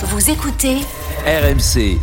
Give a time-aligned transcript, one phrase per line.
[0.00, 0.76] Vous écoutez
[1.26, 1.98] RMC.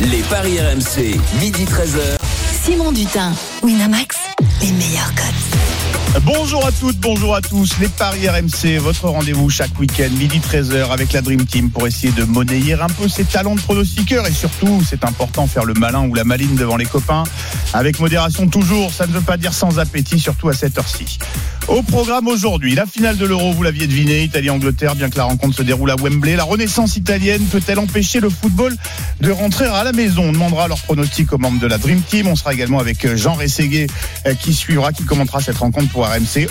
[0.00, 2.16] Les paris RMC, midi 13h.
[2.64, 4.16] Simon Dutin, Winamax,
[4.62, 5.77] les meilleurs codes.
[6.22, 7.78] Bonjour à toutes, bonjour à tous.
[7.80, 12.12] Les Paris RMC, votre rendez-vous chaque week-end, midi 13h avec la Dream Team pour essayer
[12.12, 16.08] de monnayer un peu ses talents de pronostiqueur et surtout, c'est important, faire le malin
[16.08, 17.24] ou la maline devant les copains.
[17.74, 21.18] Avec modération toujours, ça ne veut pas dire sans appétit, surtout à cette heure-ci.
[21.68, 25.54] Au programme aujourd'hui, la finale de l'Euro, vous l'aviez deviné, Italie-Angleterre, bien que la rencontre
[25.54, 26.34] se déroule à Wembley.
[26.34, 28.74] La renaissance italienne peut-elle empêcher le football
[29.20, 30.22] de rentrer à la maison?
[30.24, 32.26] On demandera leur pronostic aux membres de la Dream Team.
[32.26, 33.86] On sera également avec Jean Rességuet
[34.26, 35.88] euh, qui suivra, qui commentera cette rencontre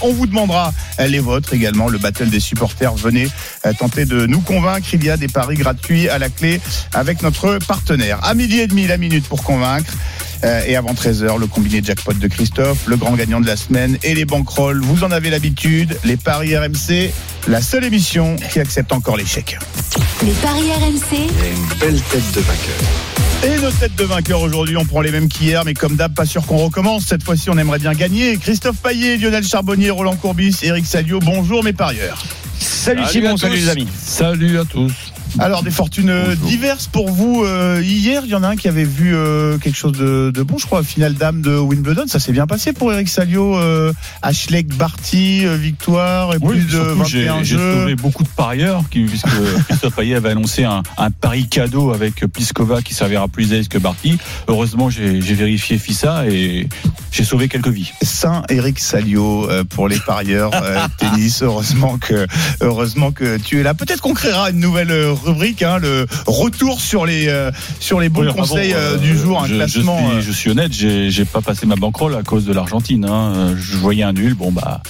[0.01, 2.93] On vous demandera euh, les vôtres également, le battle des supporters.
[2.95, 3.27] Venez
[3.65, 4.87] euh, tenter de nous convaincre.
[4.93, 6.59] Il y a des paris gratuits à la clé
[6.93, 8.19] avec notre partenaire.
[8.23, 9.93] À midi et demi, la minute pour convaincre.
[10.43, 13.97] Euh, et avant 13h, le combiné jackpot de Christophe, le grand gagnant de la semaine
[14.03, 14.81] et les banquerolles.
[14.81, 15.97] Vous en avez l'habitude.
[16.03, 17.11] Les paris RMC,
[17.47, 19.57] la seule émission qui accepte encore l'échec.
[20.23, 22.75] Les paris RMC, une belle tête de vainqueur.
[23.43, 26.25] Et nos têtes de vainqueurs aujourd'hui, on prend les mêmes qu'hier, mais comme d'hab, pas
[26.25, 27.05] sûr qu'on recommence.
[27.05, 28.37] Cette fois-ci, on aimerait bien gagner.
[28.37, 32.23] Christophe Paillet, Lionel Charbonnier, Roland Courbis, Eric Salio, bonjour mes parieurs.
[32.59, 33.87] Salut, Simon, salut les amis.
[34.01, 35.13] Salut à tous.
[35.39, 37.43] Alors des fortunes euh, diverses pour vous.
[37.43, 40.41] Euh, hier, il y en a un qui avait vu euh, quelque chose de, de,
[40.41, 42.07] bon, je crois, finale dame de Wimbledon.
[42.07, 43.57] Ça s'est bien passé pour Eric Salio.
[43.57, 49.03] Euh, Ashleigh Barty, victoire et oui, plus de 21 J'ai sauvé beaucoup de parieurs, qui,
[49.03, 49.27] puisque
[49.67, 53.77] Christophe Payet avait annoncé un, un, pari cadeau avec Pliskova qui servira plus d'aise que
[53.77, 54.17] Barty.
[54.47, 56.67] Heureusement, j'ai vérifié FISA et
[57.11, 57.91] j'ai sauvé quelques vies.
[58.01, 60.51] Saint Eric Salio pour les parieurs
[60.97, 61.43] tennis.
[61.43, 62.25] Heureusement que,
[62.61, 63.73] heureusement que tu es là.
[63.73, 64.91] Peut-être qu'on créera une nouvelle
[65.23, 69.17] rubrique, hein, le retour sur les euh, sur les bons oui, conseils bon, euh, du
[69.17, 70.11] jour, un je, classement.
[70.15, 73.05] Je suis, je suis honnête, j'ai pas passé ma bankroll à cause de l'Argentine.
[73.05, 73.55] Hein.
[73.57, 74.81] Je voyais un nul, bon bah.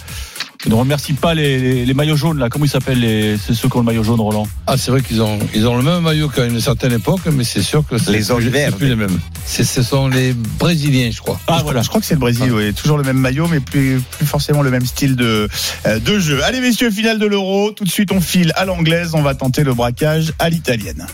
[0.64, 2.50] Je ne remercie pas les, les, les, maillots jaunes là.
[2.50, 4.48] Comment ils s'appellent les ceux qui ont le maillot jaune, Roland?
[4.66, 7.44] Ah, c'est vrai qu'ils ont ils ont le même maillot qu'à une certaine époque, mais
[7.44, 9.20] c'est sûr que les anges verts, plus les mêmes.
[9.46, 11.40] Ce sont les Brésiliens, je crois.
[11.48, 12.48] Ah voilà, je crois que c'est le Brésil.
[12.50, 12.56] Ah.
[12.56, 15.48] Oui, toujours le même maillot, mais plus plus forcément le même style de
[15.86, 16.44] euh, de jeu.
[16.44, 17.72] Allez messieurs, finale de l'Euro.
[17.72, 19.12] Tout de suite, on file à l'anglaise.
[19.14, 21.06] On va tenter le braquage à l'italienne.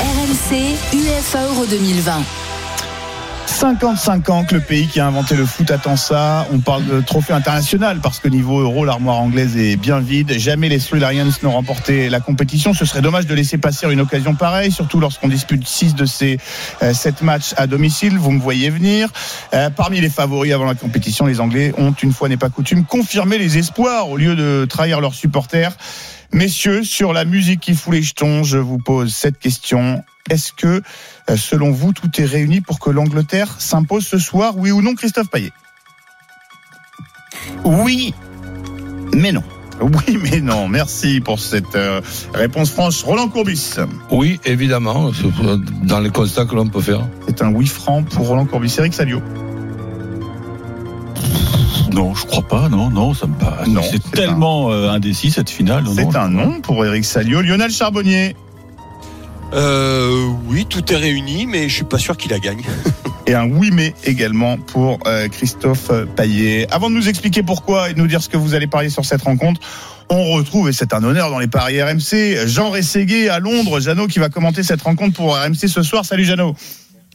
[0.00, 2.45] RMC UEFA Euro 2020.
[3.46, 6.46] 55 ans que le pays qui a inventé le foot attend ça.
[6.52, 10.32] On parle de trophée international parce que niveau euro, l'armoire anglaise est bien vide.
[10.38, 11.00] Jamais les Three
[11.42, 12.74] n'ont remporté la compétition.
[12.74, 16.38] Ce serait dommage de laisser passer une occasion pareille, surtout lorsqu'on dispute 6 de ces
[16.82, 18.18] euh, 7 matchs à domicile.
[18.18, 19.08] Vous me voyez venir.
[19.54, 22.84] Euh, parmi les favoris avant la compétition, les Anglais ont, une fois n'est pas coutume,
[22.84, 25.76] confirmé les espoirs au lieu de trahir leurs supporters.
[26.32, 30.02] Messieurs, sur la musique qui fout les jetons, je vous pose cette question.
[30.28, 30.82] Est-ce que,
[31.36, 35.30] selon vous, tout est réuni pour que l'Angleterre s'impose ce soir, oui ou non, Christophe
[35.30, 35.52] Payet?
[37.64, 38.12] Oui,
[39.14, 39.42] mais non.
[39.80, 40.68] Oui, mais non.
[40.68, 42.00] Merci pour cette euh,
[42.34, 43.02] réponse franche.
[43.02, 43.74] Roland Courbis.
[44.10, 45.10] Oui, évidemment,
[45.82, 47.06] dans les constats que l'on peut faire.
[47.26, 48.74] C'est un oui franc pour Roland Courbis.
[48.78, 49.20] Eric Salio.
[52.16, 52.68] Je crois pas.
[52.68, 53.66] Non, non, ça me paraît.
[53.90, 54.74] C'est tellement un...
[54.74, 55.84] euh, indécis cette finale.
[55.94, 57.42] C'est un non pour Eric Salio.
[57.42, 58.34] Lionel Charbonnier.
[59.52, 62.62] Euh, oui, tout est réuni, mais je suis pas sûr qu'il la gagne.
[63.26, 66.66] et un oui mais également pour euh, Christophe Paillet.
[66.70, 69.04] Avant de nous expliquer pourquoi et de nous dire ce que vous allez parier sur
[69.04, 69.60] cette rencontre,
[70.08, 74.06] on retrouve, et c'est un honneur dans les paris RMC, Jean Rességuet à Londres, Jeannot
[74.06, 76.04] qui va commenter cette rencontre pour RMC ce soir.
[76.04, 76.54] Salut Jeannot.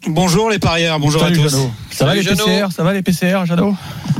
[0.07, 1.49] Bonjour les parieurs, bonjour Salut à tous.
[1.51, 1.71] Jeannot.
[1.91, 2.23] Ça va les.
[2.23, 3.75] PCR Ça va les PCR, Jeannot?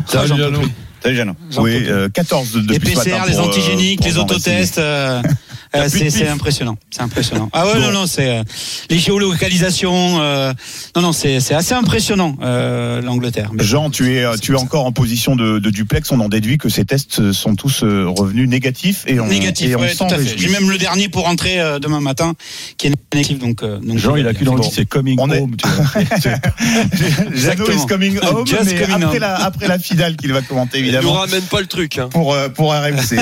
[0.06, 0.62] Salut Jeannot.
[1.02, 1.36] Salut Jeannot.
[1.58, 4.78] Oui, euh, 14 de Les PCR, les pour, antigéniques, euh, les autotests.
[4.78, 5.22] Euh,
[5.76, 6.78] euh, c'est impressionnant.
[6.90, 7.50] C'est impressionnant.
[7.54, 7.80] Ah ouais, bon.
[7.80, 8.44] non, non, c'est euh,
[8.90, 10.22] les géolocalisations.
[10.22, 10.54] Euh,
[10.96, 13.52] non, non, c'est assez impressionnant euh, l'Angleterre.
[13.58, 16.12] Jean, tu es, tu es encore en position de, de, duplex.
[16.12, 19.70] On en déduit que ces tests sont tous euh, revenus négatifs et on, négatif.
[19.70, 20.38] et on ouais, tout à fait.
[20.38, 22.34] J'ai même le dernier pour rentrer euh, demain matin
[22.78, 23.40] qui est négatif.
[23.40, 25.56] Donc, euh, donc Jean, il a qu'une envie, c'est coming on home.
[27.34, 29.22] Jeannot is coming home, Just mais coming après, home.
[29.22, 31.14] la, après la finale qu'il va commenter Il évidemment.
[31.14, 31.98] nous ramène pas le truc.
[31.98, 32.10] Hein.
[32.12, 33.20] Pour, euh, pour RMC.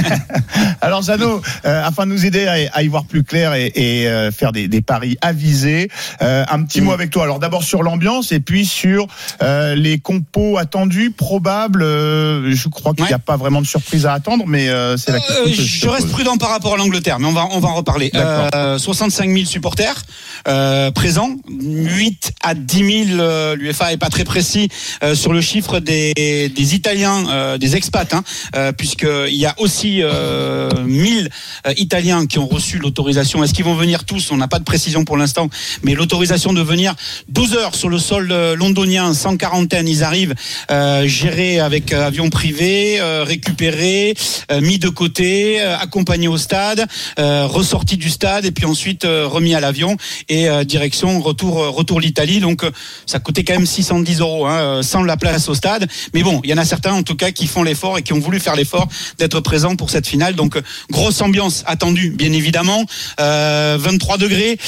[0.80, 4.08] Alors Jeannot, euh, afin de nous aider à, à, y voir plus clair et, et
[4.08, 5.88] euh, faire des, des, paris avisés,
[6.22, 7.24] euh, un petit mot avec toi.
[7.24, 9.06] Alors d'abord sur l'ambiance et puis sur
[9.42, 11.82] euh, les compos attendus, probables.
[11.82, 13.14] euh, je crois qu'il n'y Ouais.
[13.14, 15.36] a pas vraiment de surprise à attendre, mais euh, c'est la question.
[15.42, 17.60] Euh, que je, je te reste prudent par rapport à l'Angleterre, mais on va on
[17.60, 18.10] va en reparler.
[18.12, 18.48] D'accord.
[18.54, 20.02] Euh, 65 000 supporters
[20.48, 23.20] euh, présents, 8 à 10 000.
[23.20, 24.68] euh, L'UEFA est pas très précis
[25.02, 28.22] euh, sur le chiffre des, des Italiens, euh, des expats, hein,
[28.56, 31.28] euh, puisque il y a aussi euh, 1000
[31.66, 33.42] euh, italiens qui ont reçu l'autorisation.
[33.44, 35.48] Est-ce qu'ils vont venir tous On n'a pas de précision pour l'instant,
[35.82, 36.94] mais l'autorisation de venir
[37.28, 40.34] 12 heures sur le sol euh, londonien, sans quarantaine, ils arrivent
[40.70, 44.14] euh, gérés avec euh, avion privé, euh, récupérés,
[44.50, 46.86] euh, mis de côté, accompagnés au stade,
[47.16, 49.96] ressortis du stade et puis ensuite remis à l'avion
[50.28, 52.40] et direction retour retour l'Italie.
[52.40, 52.62] Donc
[53.06, 55.88] ça coûtait quand même 610 euros hein, sans la place au stade.
[56.14, 58.12] Mais bon, il y en a certains en tout cas qui font l'effort et qui
[58.12, 58.88] ont voulu faire l'effort
[59.18, 60.34] d'être présents pour cette finale.
[60.34, 60.60] Donc
[60.90, 62.84] grosse ambiance attendue, bien évidemment.
[63.20, 64.58] Euh, 23 degrés,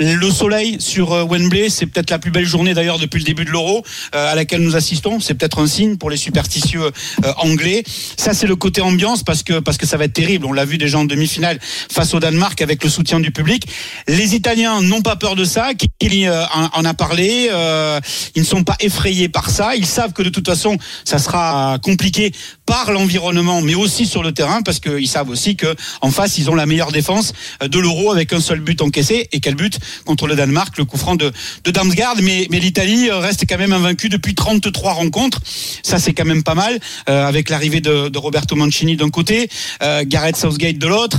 [0.00, 3.44] le soleil sur euh, Wembley, c'est peut-être la plus belle journée d'ailleurs depuis le début
[3.44, 3.84] de l'Euro
[4.14, 5.20] euh, à laquelle nous assistons.
[5.20, 6.82] C'est peut-être un signe pour les superstitieux
[7.24, 7.82] euh, anglais.
[8.16, 10.46] Ça c'est le côté ambiance parce que parce que ça va être terrible.
[10.46, 13.66] On l'a vu déjà en demi-finale face au Danemark avec le soutien du public.
[14.08, 15.70] Les Italiens n'ont pas peur de ça.
[15.98, 17.48] Kelly euh, en, en a parlé.
[17.50, 18.00] Euh,
[18.34, 19.74] ils ne sont pas effrayés par ça.
[19.76, 22.32] Ils savent que de toute façon, ça sera compliqué
[22.66, 26.50] par l'environnement, mais aussi sur le terrain, parce qu'ils savent aussi que en face, ils
[26.50, 29.28] ont la meilleure défense de l'Euro avec un seul but encaissé.
[29.32, 31.32] Et quel but contre le Danemark, le coup franc de,
[31.64, 32.16] de Damsgaard.
[32.22, 35.40] Mais, l'Italie reste quand même invaincue depuis 33 rencontres.
[35.82, 36.78] Ça, c'est quand même pas mal,
[37.08, 39.48] euh, avec l'arrivée de, de Roberto Mancini d'un côté,
[39.82, 41.18] euh, Gareth Southgate de l'autre.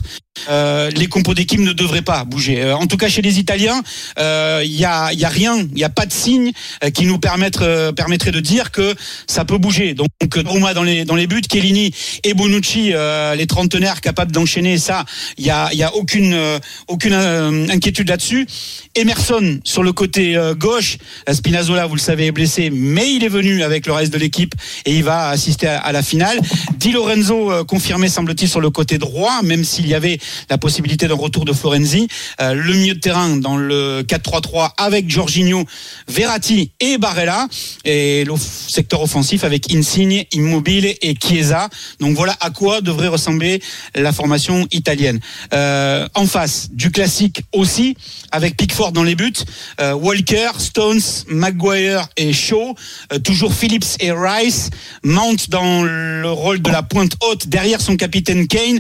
[0.50, 2.62] Euh, les compos d'équipe ne devraient pas bouger.
[2.62, 3.82] Euh, en tout cas, chez les Italiens,
[4.18, 6.52] il y, a, y a rien, il n'y a pas de signe
[6.84, 7.20] euh, qui nous
[7.62, 8.96] euh, permettrait de dire que
[9.28, 9.94] ça peut bouger.
[9.94, 10.10] Donc,
[10.46, 11.94] Roma dans les, dans les buts, Chiellini
[12.24, 15.06] et Bonucci, euh, les trentenaires capables d'enchaîner ça,
[15.38, 16.60] il y a, y a aucune, euh,
[16.90, 18.48] euh, inquiétude là-dessus.
[18.96, 20.98] Emerson sur le côté euh, gauche,
[21.32, 24.54] Spinazzola, vous le savez, est blessé, mais il est venu avec le reste de l'équipe
[24.86, 26.40] et il va assister à, la finale.
[26.78, 31.08] Di Lorenzo euh, confirmé semble-t-il sur le côté droit, même s'il y avait la possibilité
[31.08, 32.08] d'un retour de Florenzi.
[32.42, 35.66] Euh, le milieu de terrain dans le 4-3-3 avec Jorginho,
[36.08, 37.48] Verratti et Barella.
[37.86, 41.70] Et le secteur offensif avec Insigne, Immobile et Chiesa.
[42.00, 43.62] Donc voilà à quoi devrait ressembler
[43.96, 45.20] la formation italienne.
[45.54, 47.96] Euh, en face, du classique aussi,
[48.32, 49.34] avec Pickford dans les buts,
[49.80, 52.76] euh, Walker, Stones, Maguire et Shaw,
[53.24, 54.70] toujours Phillips et Rice,
[55.04, 58.80] Mount dans le rôle de la pointe haute derrière son capitaine Kane,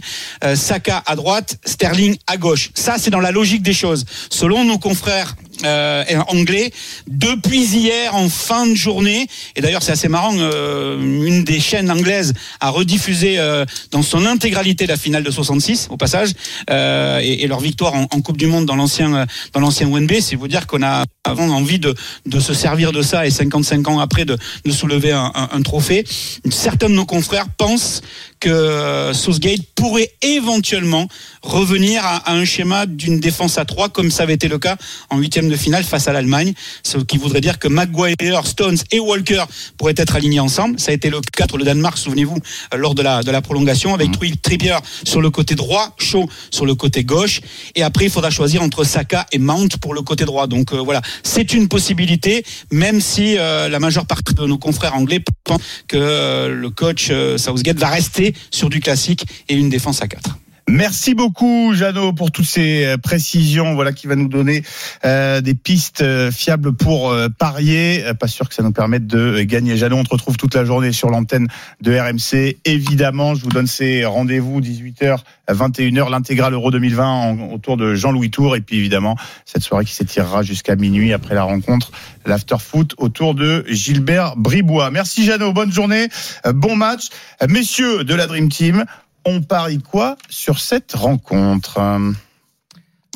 [0.55, 1.32] Saka à droite,
[1.65, 2.71] Sterling à gauche.
[2.73, 4.05] Ça, c'est dans la logique des choses.
[4.29, 6.71] Selon nos confrères euh, anglais
[7.07, 9.27] depuis hier en fin de journée.
[9.55, 14.25] Et d'ailleurs c'est assez marrant euh, une des chaînes anglaises a rediffusé euh, dans son
[14.25, 16.31] intégralité la finale de 66 au passage
[16.69, 20.21] euh, et, et, leur victoire en, Coupe du Monde dans l'ancien euh, dans l'ancien Wembley.
[20.21, 21.93] C'est vous dire qu'on a avant envie de,
[22.25, 25.61] de se servir de ça et 55 ans après de, de soulever un, un, un
[25.61, 26.05] trophée.
[26.49, 28.01] Certains de nos confrères pensent
[28.39, 31.07] que Southgate pourrait éventuellement
[31.41, 34.77] revenir à, à un schéma d'une défense à 3 comme ça avait été le cas
[35.09, 36.53] en huitième de finale face à l'Allemagne,
[36.83, 39.43] ce qui voudrait dire que Maguire, Stones et Walker
[39.77, 40.79] pourraient être alignés ensemble.
[40.79, 42.37] Ça a été le cas pour le Danemark, souvenez-vous,
[42.75, 44.35] lors de la, de la prolongation, avec mmh.
[44.41, 47.41] Trippier sur le côté droit, Shaw sur le côté gauche,
[47.75, 50.47] et après il faudra choisir entre Saka et Mount pour le côté droit.
[50.47, 54.95] Donc euh, voilà, c'est une possibilité, même si euh, la majeure partie de nos confrères
[54.95, 60.01] anglais pensent que euh, le coach Southgate va rester sur du classique et une défense
[60.01, 60.37] à 4.
[60.69, 63.75] Merci beaucoup, Jeannot, pour toutes ces précisions.
[63.75, 64.63] Voilà qui va nous donner
[65.03, 68.03] euh, des pistes euh, fiables pour euh, parier.
[68.17, 69.75] Pas sûr que ça nous permette de gagner.
[69.75, 71.47] Jeannot, on te retrouve toute la journée sur l'antenne
[71.81, 72.57] de RMC.
[72.63, 75.19] Évidemment, je vous donne ces rendez-vous 18h,
[75.49, 78.55] 21h, l'intégrale Euro 2020 en, autour de Jean-Louis Tour.
[78.55, 81.91] Et puis évidemment, cette soirée qui s'étirera jusqu'à minuit après la rencontre,
[82.25, 84.91] l'after foot autour de Gilbert Bribois.
[84.91, 85.51] Merci, Jeannot.
[85.51, 86.07] Bonne journée.
[86.53, 87.09] Bon match.
[87.49, 88.85] Messieurs de la Dream Team,
[89.25, 91.79] on parie quoi sur cette rencontre?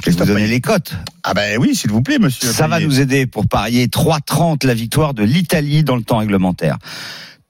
[0.04, 0.94] Je vais vous donner les cotes?
[1.23, 2.52] Ah ben oui, s'il vous plaît, monsieur.
[2.52, 6.78] Ça va nous aider pour parier 3,30 la victoire de l'Italie dans le temps réglementaire.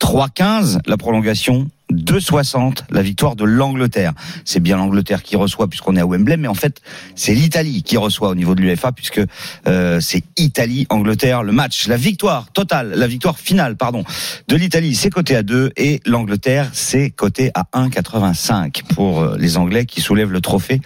[0.02, 4.14] 3,15 la prolongation 2,60 la victoire de l'Angleterre.
[4.46, 6.82] C'est bien l'Angleterre qui reçoit puisqu'on est à Wembley, mais en fait
[7.16, 9.22] c'est l'Italie qui reçoit au niveau de l'UEFA puisque
[9.68, 11.88] euh, c'est Italie-Angleterre le match.
[11.88, 14.04] La victoire totale, la victoire finale, pardon,
[14.48, 19.58] de l'Italie c'est coté à 2 et l'Angleterre c'est coté à 1,85 pour euh, les
[19.58, 20.82] Anglais qui soulèvent le trophée.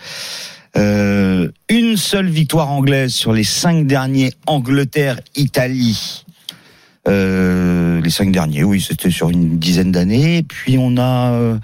[0.78, 6.26] Euh, une seule victoire anglaise sur les cinq derniers Angleterre-Italie.
[7.08, 10.44] Euh, les cinq derniers, oui, c'était sur une dizaine d'années.
[10.44, 11.58] Puis on a euh,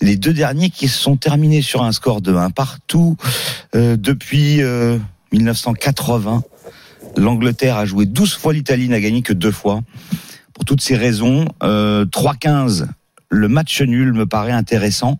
[0.00, 3.16] les deux derniers qui se sont terminés sur un score de 1 partout
[3.74, 4.60] euh, depuis
[5.32, 6.42] 1980.
[7.16, 9.80] L'Angleterre a joué 12 fois, l'Italie n'a gagné que deux fois.
[10.52, 12.86] Pour toutes ces raisons, 3-15,
[13.30, 15.18] le match nul me paraît intéressant.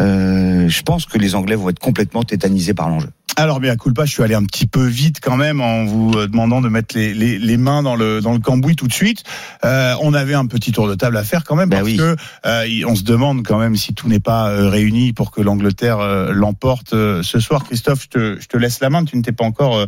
[0.00, 3.10] Euh, je pense que les Anglais vont être complètement tétanisés par l'enjeu.
[3.36, 6.28] Alors, bien, culpa, je suis allé un petit peu vite quand même en vous euh,
[6.28, 9.24] demandant de mettre les, les, les mains dans le, dans le cambouis tout de suite.
[9.64, 11.96] Euh, on avait un petit tour de table à faire quand même Ben parce oui.
[11.96, 12.14] que
[12.46, 15.98] euh, on se demande quand même si tout n'est pas euh, réuni pour que l'Angleterre
[15.98, 17.64] euh, l'emporte euh, ce soir.
[17.64, 19.04] Christophe, je te, je te laisse la main.
[19.04, 19.84] Tu ne t'es pas encore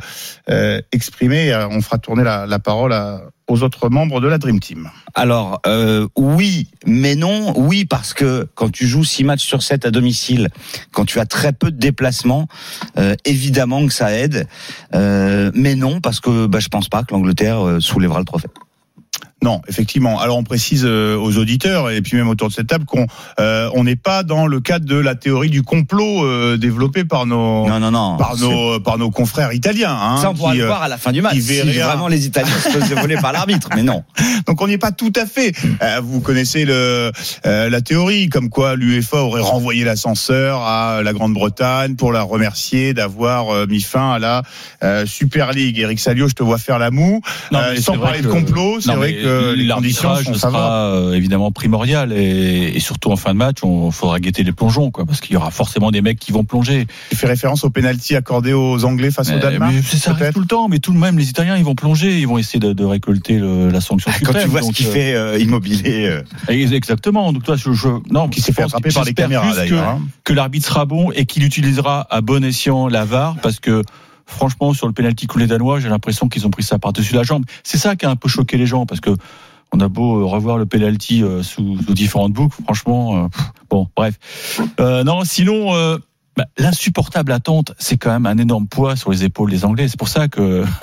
[0.91, 1.55] exprimé.
[1.71, 4.91] On fera tourner la, la parole à- aux autres membres de la Dream Team.
[5.15, 7.53] Alors euh, oui, mais non.
[7.57, 10.49] Oui parce que quand tu joues 6 matchs sur 7 à domicile,
[10.93, 12.49] quand tu as très peu de déplacements,
[12.99, 14.49] euh, évidemment que ça aide.
[14.95, 18.49] Euh, mais non parce que bah, je pense pas que l'Angleterre euh, soulèvera le trophée.
[19.43, 20.19] Non, effectivement.
[20.19, 23.07] Alors on précise euh, aux auditeurs et puis même autour de cette table qu'on
[23.39, 27.27] euh, on n'est pas dans le cadre de la théorie du complot euh, développée par
[27.27, 28.17] nos Non non non.
[28.17, 29.95] par nos par nos confrères italiens.
[29.95, 31.37] Hein, ça on pourra qui, le euh, voir à la fin du match.
[31.39, 34.05] Si vraiment les Italiens se faisaient voler par l'arbitre, mais non.
[34.47, 35.53] Donc on n'y est pas tout à fait.
[35.83, 37.13] Euh, vous connaissez le,
[37.45, 42.95] euh, la théorie, comme quoi l'UEFA aurait renvoyé l'ascenseur à la Grande-Bretagne pour la remercier
[42.95, 44.43] d'avoir euh, mis fin à la
[44.83, 45.79] euh, Super League.
[45.79, 47.21] Eric Salio, je te vois faire la moue.
[47.53, 50.87] Non, sans parler de que- complot, c'est vrai mais que les conditions l'arbitrage sont sera
[50.95, 54.91] euh, évidemment primordial et, et surtout en fin de match, on faudra guetter les plongeons,
[54.91, 56.87] quoi, parce qu'il y aura forcément des mecs qui vont plonger.
[57.11, 60.47] Tu fais référence au penalty accordé aux Anglais face au Danemark mais ça tout le
[60.47, 62.85] temps, mais tout de même, les Italiens, ils vont plonger, ils vont essayer de, de
[62.85, 64.43] récolter le- la sanction Quand suprême.
[64.45, 66.07] tu vois ce qu'il euh, fait euh, immobilier.
[66.07, 67.33] euh, Exactement.
[67.33, 69.89] Donc toi, je, je non, Qui s'est fait attraper par les caméras que- d'ailleurs.
[69.89, 70.01] hein.
[70.25, 73.83] que l'arbitre sera bon et qu'il utilisera à bon escient la VAR parce que
[74.27, 77.45] franchement sur le penalty coulé danois j'ai l'impression qu'ils ont pris ça par-dessus la jambe.
[77.63, 79.11] C'est ça qui a un peu choqué les gens parce que
[79.73, 83.29] on a beau euh, revoir le penalty euh, sous, différentes boucles franchement euh,
[83.71, 84.19] bon bref.
[84.79, 85.73] Non sinon
[86.37, 89.89] bah, l'insupportable attente c'est quand même un énorme poids sur les épaules des Anglais.
[89.89, 90.65] C'est pour ça que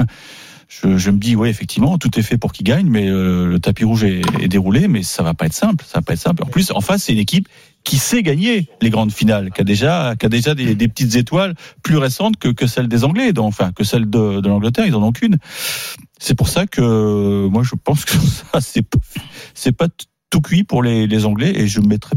[0.82, 3.60] je, je me dis oui effectivement tout est fait pour qu'ils gagnent mais euh, le
[3.60, 6.20] tapis rouge est, est déroulé mais ça va pas être simple ça va pas être
[6.20, 7.48] simple en plus en face c'est une équipe
[7.84, 11.16] qui sait gagner les grandes finales, qui a déjà, qui a déjà des, des petites
[11.16, 11.54] étoiles
[11.84, 15.04] plus récentes que, que celles des Anglais, enfin que celles de, de l'Angleterre, ils en
[15.04, 15.38] ont qu'une.
[16.18, 18.14] C'est pour ça que moi je pense que
[18.54, 19.00] ça c'est pas,
[19.54, 19.88] c'est pas
[20.30, 22.16] tout cuit pour les, les Anglais et je mettrais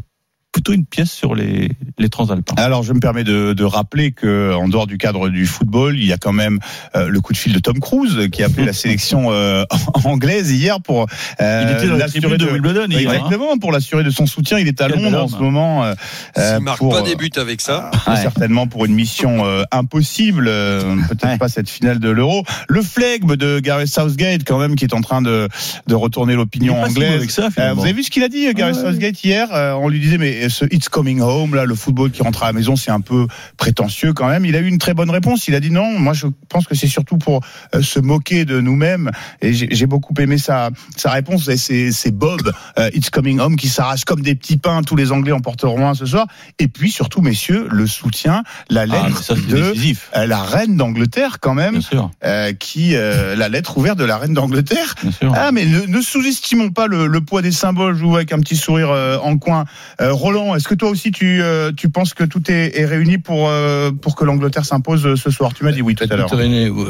[0.67, 2.55] plutôt une pièce sur les, les Transalpins.
[2.57, 6.05] Alors, je me permets de, de rappeler que, en dehors du cadre du football, il
[6.07, 6.59] y a quand même
[6.97, 9.65] euh, le coup de fil de Tom Cruise qui a appelé la sélection euh,
[10.05, 11.07] anglaise hier pour
[11.41, 13.11] euh, Il était dans la l'assurer tribune de de- Wimbledon hier.
[13.13, 13.59] hein.
[13.61, 14.59] Pour l'assurer de son soutien.
[14.59, 15.85] Il est à Quel Londres en ce moment.
[15.85, 15.95] euh,
[16.39, 17.91] euh, marque pour, pas euh, des buts avec ça.
[18.09, 21.39] euh, certainement pour une mission euh, impossible, euh, peut-être Ouais.
[21.39, 22.45] pas cette finale de l'Euro.
[22.69, 25.49] Le flegme de Gareth Southgate quand même qui est en train de,
[25.87, 27.29] de retourner l'opinion si anglaise.
[27.31, 30.01] ça, Euh, vous avez vu ce qu'il a dit, Gareth Southgate hier Euh, On lui
[30.01, 32.91] disait mais ce It's coming home là, le football qui rentre à la maison, c'est
[32.91, 34.45] un peu prétentieux quand même.
[34.45, 35.49] Il a eu une très bonne réponse.
[35.49, 35.99] Il a dit non.
[35.99, 37.41] Moi, je pense que c'est surtout pour
[37.75, 39.11] euh, se moquer de nous-mêmes.
[39.43, 41.49] Et j'ai beaucoup aimé sa sa réponse.
[41.49, 44.83] Et C'est Bob euh, It's coming home qui s'arrache comme des petits pains.
[44.83, 46.27] Tous les Anglais en porteront un ce soir.
[46.59, 49.75] Et puis surtout, messieurs, le soutien, la Ah, lettre ça de
[50.17, 54.17] euh, la reine d'Angleterre quand même, bien sûr, euh, qui la lettre ouverte de la
[54.17, 54.95] reine d'Angleterre.
[55.35, 57.97] Ah mais ne, ne sous-estimons pas le, le poids des symboles.
[57.97, 58.91] Je vous vois avec un petit sourire
[59.23, 59.65] en coin.
[60.01, 60.13] Euh,
[60.55, 63.91] Est-ce que toi aussi tu euh, tu penses que tout est, est réuni pour euh,
[63.91, 65.53] pour que l'Angleterre s'impose euh, ce soir?
[65.55, 66.31] Tu m'as dit oui tout à l'heure.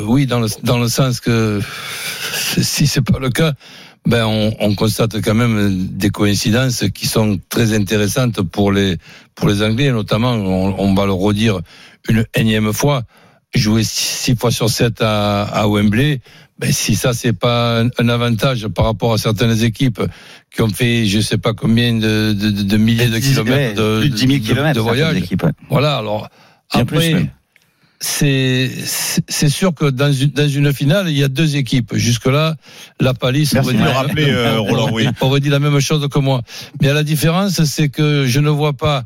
[0.06, 1.60] Oui, dans le, dans le sens que
[2.60, 3.52] si c'est pas le cas,
[4.06, 8.98] ben on, on constate quand même des coïncidences qui sont très intéressantes pour les
[9.34, 10.32] pour les Anglais, notamment.
[10.32, 11.60] On, va le redire
[12.08, 13.02] une énième fois.
[13.54, 16.20] Jouer six fois sur sept à, à Wembley,
[16.58, 20.00] ben si ça c'est pas un, un avantage par rapport à certaines équipes
[20.54, 24.00] qui ont fait je sais pas combien de, de, de- de milliers de kilomètres de,
[24.00, 25.22] plus de 10 000 de- kilomètres de certaines voyage.
[25.42, 25.50] ouais.
[25.68, 26.28] Voilà, alors
[26.72, 27.30] Bien après,
[28.00, 28.70] c'est
[29.28, 31.94] c'est sûr que dans une, dans une finale, il y a deux équipes.
[31.94, 32.56] Jusque-là,
[33.00, 35.08] la palisse Merci aurait de dit, le rappeler, euh, Roland, oui.
[35.20, 36.42] aurait dit la même chose que moi.
[36.82, 39.04] Mais la différence, c'est que je ne vois pas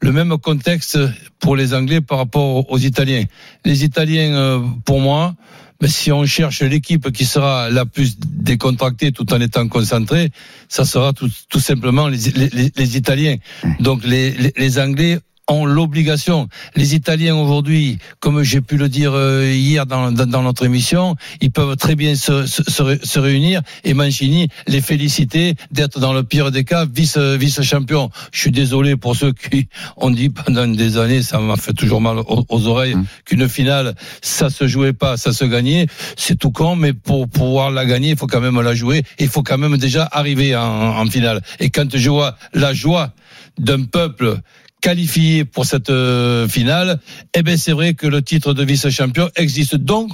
[0.00, 0.98] le même contexte
[1.38, 3.24] pour les Anglais par rapport aux Italiens.
[3.66, 5.34] Les Italiens, euh, pour moi,
[5.80, 10.30] ben, si on cherche l'équipe qui sera la plus décontractée tout en étant concentrée,
[10.68, 13.36] ça sera tout, tout simplement les, les, les- les Italiens.
[13.80, 15.18] Donc les Anglais
[15.50, 16.48] ont l'obligation.
[16.76, 21.16] Les Italiens aujourd'hui, comme j'ai pu le dire euh, hier dans, dans, dans notre émission,
[21.40, 26.00] ils peuvent très bien se, se, se ré- se réunir et Mancini les féliciter d'être
[26.00, 28.10] dans le pire des cas vice vice champion.
[28.32, 32.00] Je suis désolé pour ceux qui ont dit pendant des années, ça m'a fait toujours
[32.00, 35.86] mal aux, aux oreilles qu'une finale ça se jouait pas, ça se gagnait.
[36.16, 39.02] C'est tout con, mais pour pouvoir la gagner, il faut quand même la jouer.
[39.18, 41.42] Il faut quand même déjà arriver en, en finale.
[41.58, 43.12] Et quand je vois la joie
[43.58, 44.38] d'un peuple
[44.80, 46.98] qualifié pour cette euh, finale,
[47.34, 49.76] eh ben c'est vrai que le titre de vice-champion existe.
[49.76, 50.10] Donc,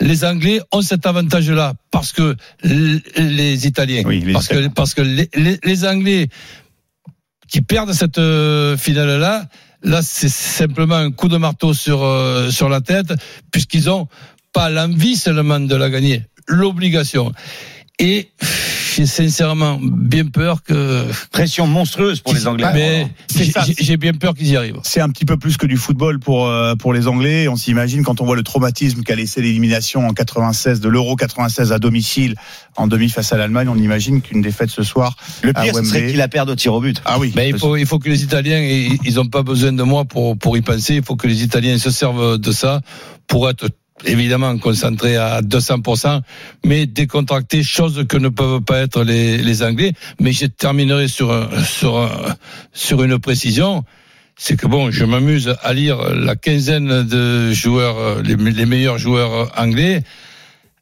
[0.00, 5.02] les Anglais ont cet avantage-là parce que les Italiens, Oui, les parce que parce que
[5.02, 6.28] les, les- les Anglais
[7.48, 9.46] qui perdent cette euh, finale-là,
[9.86, 13.12] Là, c'est simplement un coup de marteau sur euh, sur la tête,
[13.52, 14.08] puisqu'ils ont
[14.54, 17.30] pas l'envie seulement de la gagner, l'obligation.
[17.98, 18.30] Et
[18.94, 21.04] j'ai sincèrement bien peur que.
[21.32, 22.66] Pression monstrueuse pour les Anglais.
[22.72, 23.08] Mais
[23.80, 24.80] j'ai- bien peur qu'ils y arrivent.
[24.82, 27.48] C'est un petit peu plus que du football pour euh, pour les Anglais.
[27.48, 31.72] On s'imagine quand on voit le traumatisme qu'a laissé l'élimination en 96 de l'Euro 96
[31.72, 32.34] à domicile
[32.76, 33.68] en demi face à l'Allemagne.
[33.68, 35.16] On imagine qu'une défaite ce soir.
[35.42, 36.10] Le à pire, ce serait Wembley.
[36.10, 37.00] qu'il la perde au tir au but.
[37.04, 37.32] Ah oui.
[37.34, 40.04] Ben, il faut, il faut que les Italiens, ils ils ont pas besoin de moi
[40.04, 40.96] pour, pour y penser.
[40.96, 42.80] Il faut que les Italiens se servent de ça
[43.26, 43.68] pour être
[44.04, 46.20] évidemment concentrés à 200%,
[46.64, 49.92] mais décontractés, chose que ne peuvent pas être les, les Anglais.
[50.20, 52.08] Mais je terminerai sur, sur,
[52.72, 53.84] sur une précision.
[54.36, 59.52] C'est que bon, je m'amuse à lire la quinzaine de joueurs, les, les meilleurs joueurs
[59.56, 60.02] anglais.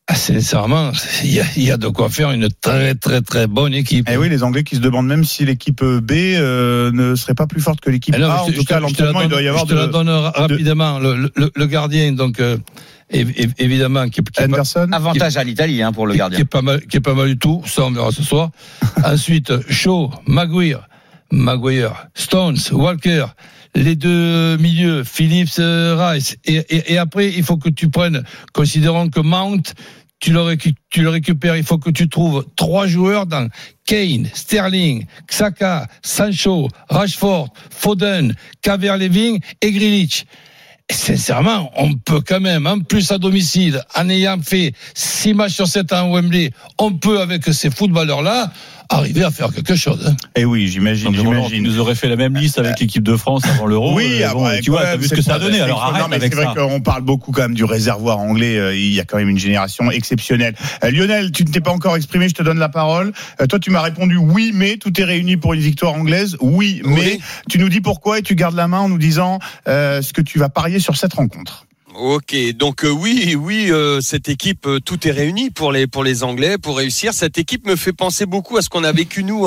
[0.08, 0.90] Ah, sincèrement,
[1.22, 4.08] il y, a, il y a de quoi faire une très très très bonne équipe.
[4.10, 7.46] Eh oui, les Anglais qui se demandent même si l'équipe B euh, ne serait pas
[7.46, 8.42] plus forte que l'équipe A.
[8.42, 10.08] En tout cas, la l'entraînement, il donne- doit y avoir Je te la de donne
[10.10, 10.98] ra- rapidement.
[10.98, 12.56] Le, le- le gardien, donc, euh,
[13.12, 14.88] évidemment, qui, qui pas- Anderson.
[14.92, 16.36] Avantage à l'Italie hein, pour le gardien.
[16.36, 17.62] Qui est pas mal, qui est pas mal du tout.
[17.66, 18.50] Ça, on verra ce soir.
[19.04, 20.88] Ensuite, Shaw, Maguire,
[21.30, 23.26] Maguire, Stones, Walker.
[23.74, 26.36] Les deux milieux, Phillips, euh, Rice.
[26.44, 29.62] Et, et, et après, il faut que tu prennes, considérons que Mount,
[30.20, 33.48] tu le, récu- tu le récupères, il faut que tu trouves trois joueurs dans
[33.86, 40.26] Kane, Sterling, Xhaka, Sancho, Rashford, Foden, Calvert-Levin et Grealish.
[40.90, 45.66] Sincèrement, on peut quand même, en plus à domicile, en ayant fait six matchs sur
[45.66, 48.52] sept à Wembley, on peut avec ces footballeurs-là
[48.92, 50.06] arriver à faire quelque chose.
[50.08, 50.16] hein.
[50.36, 51.62] Eh oui, j'imagine, Non, mais tu j'imagine.
[51.64, 53.94] nous aurais fait la même liste avec l'équipe de France avant l'Euro.
[53.94, 55.60] Oui, Euh, ah bon, ouais, tu vois, même, vu ce que ça a donné.
[55.60, 56.52] Alors Non, arrête mais avec c'est ça.
[56.52, 58.56] vrai qu'on parle beaucoup quand même du réservoir anglais.
[58.58, 60.54] euh, Il y a quand même une génération exceptionnelle.
[60.84, 63.12] Euh, Lionel, tu ne t'es pas encore exprimé, je te donne la parole.
[63.40, 66.36] Euh, toi, tu m'as répondu oui, mais tout est réuni pour une victoire anglaise.
[66.40, 67.20] Oui, mais Oui.
[67.48, 70.20] tu nous dis pourquoi et tu gardes la main en nous disant euh, ce que
[70.20, 71.66] tu vas parier sur cette rencontre.
[71.94, 76.02] Ok, donc euh, oui, oui, euh, cette équipe, euh, tout est réuni pour les pour
[76.02, 77.12] les Anglais pour réussir.
[77.12, 79.46] Cette équipe me fait penser beaucoup à ce qu'on a vécu nous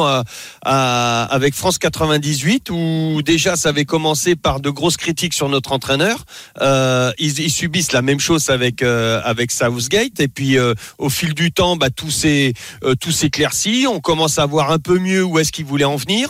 [0.61, 6.23] avec France 98, où déjà ça avait commencé par de grosses critiques sur notre entraîneur.
[7.17, 10.57] Ils, subissent la même chose avec avec Southgate, et puis
[10.99, 12.11] au fil du temps, bah, tout
[13.11, 13.87] s'éclaircit.
[13.87, 16.29] On commence à voir un peu mieux où est-ce qu'ils voulaient en venir.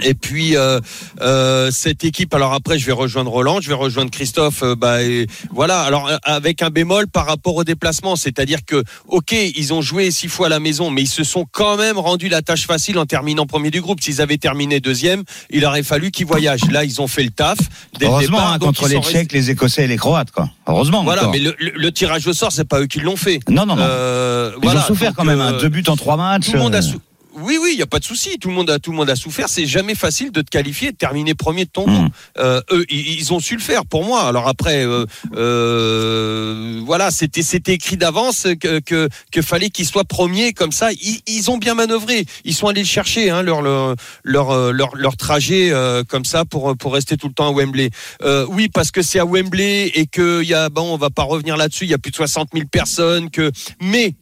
[0.00, 0.80] Et puis euh,
[1.20, 2.32] euh, cette équipe.
[2.34, 4.62] Alors après, je vais rejoindre Roland, je vais rejoindre Christophe.
[4.62, 5.80] euh, bah et voilà.
[5.82, 10.10] Alors euh, avec un bémol par rapport au déplacement, c'est-à-dire que ok, ils ont joué
[10.10, 12.98] six fois à la maison, mais ils se sont quand même rendu la tâche facile
[12.98, 14.00] en terminant premier du groupe.
[14.00, 16.70] S'ils avaient terminé deuxième, il aurait fallu qu'ils voyagent.
[16.70, 17.58] Là, ils ont fait le taf.
[17.98, 20.48] Dès le Heureusement, départ, hein, contre les Tchèques, les Écossais et les Croates, quoi.
[20.66, 21.04] Heureusement.
[21.04, 21.32] Voilà, encore.
[21.32, 23.40] mais le, le- le tirage au sort, c'est pas eux qui l'ont fait.
[23.48, 23.82] Non, non, non.
[23.82, 25.40] Euh, Ils voilà, ont souffert donc, quand même.
[25.40, 26.46] euh, hein, Deux buts en trois matchs.
[26.46, 27.00] tout le monde a euh, sou-
[27.34, 28.38] Oui, oui, il y a pas de souci.
[28.38, 29.48] Tout le monde a tout le monde a souffert.
[29.48, 31.94] C'est jamais facile de te qualifier, et de terminer premier de ton Mm.
[31.94, 32.12] groupe.
[32.38, 34.22] Euh, eux, ils, ils ont su le faire pour moi.
[34.24, 40.04] Alors après, euh, euh, voilà, c'était c'était écrit d'avance que que, que fallait qu'ils soient
[40.04, 40.92] premiers comme ça.
[40.92, 42.24] Ils, ils ont bien manœuvré.
[42.44, 46.24] Ils sont allés le chercher hein, leur, leur leur euh, leur leur trajet euh, comme
[46.24, 47.90] ça pour pour rester tout le temps à Wembley.
[48.22, 51.22] Euh, oui, parce que c'est à Wembley et que y a bon, on va pas
[51.24, 51.84] revenir là-dessus.
[51.84, 53.30] Il y a plus de 60 000 personnes.
[53.30, 54.14] Que mais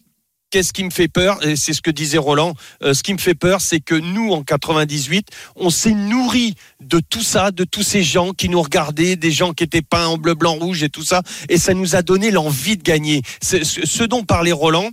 [0.50, 1.44] Qu'est-ce qui me fait peur?
[1.46, 2.54] Et c'est ce que disait Roland.
[2.82, 6.98] euh, ce qui me fait peur, c'est que nous, en 98, on s'est nourri de
[6.98, 10.18] tout ça, de tous ces gens qui nous regardaient, des gens qui étaient peints en
[10.18, 13.22] bleu, blanc, rouge et tout ça, et ça nous a donné l'envie de gagner.
[13.40, 14.90] Ce dont parlait Roland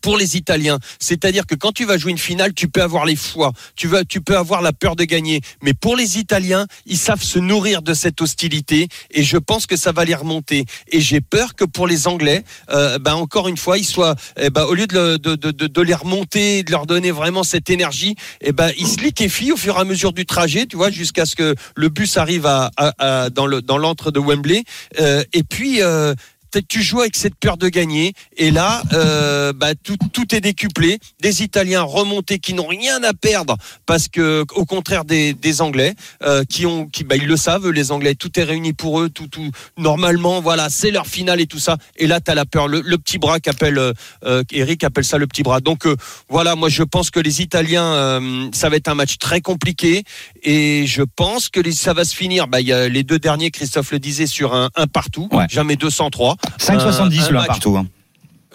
[0.00, 0.78] pour les Italiens.
[0.98, 4.04] C'est-à-dire que quand tu vas jouer une finale, tu peux avoir les foies, tu, vas,
[4.04, 5.40] tu peux avoir la peur de gagner.
[5.62, 9.76] Mais pour les Italiens, ils savent se nourrir de cette hostilité et je pense que
[9.76, 10.64] ça va les remonter.
[10.92, 14.50] Et j'ai peur que pour les Anglais, euh, ben encore une fois, ils soient, eh
[14.50, 18.14] ben, au lieu de, de, de, de, les remonter, de leur donner vraiment cette énergie,
[18.40, 21.26] eh ben, ils se liquéfient au fur et à mesure du trajet, tu vois, jusqu'à
[21.26, 24.64] ce que le bus arrive à, à- à- dans le dans de Wembley.
[25.00, 26.14] Euh, et puis, euh,
[26.56, 28.12] tu joues avec cette peur de gagner.
[28.36, 30.98] Et là euh, bah, tout, tout est décuplé.
[31.20, 33.56] Des Italiens remontés qui n'ont rien à perdre
[33.86, 37.68] parce que au contraire des, des Anglais euh, qui ont qui bah, ils le savent
[37.70, 41.46] les Anglais tout est réuni pour eux tout tout normalement voilà c'est leur finale et
[41.46, 41.76] tout ça.
[41.96, 42.68] Et là tu as la peur.
[42.68, 43.92] Le, le petit bras qu'appelle euh,
[44.24, 45.60] euh, Eric appelle ça le petit bras.
[45.60, 45.96] Donc euh,
[46.28, 50.04] voilà moi je pense que les Italiens euh, ça va être un match très compliqué.
[50.42, 52.48] Et je pense que les- ça va se finir.
[52.48, 55.28] Bah, il y a les deux derniers Christophe le disait sur un, un partout.
[55.32, 55.46] Ouais.
[55.50, 57.46] jamais 203 5,70 un le match.
[57.46, 57.76] partout.
[57.76, 57.86] hein.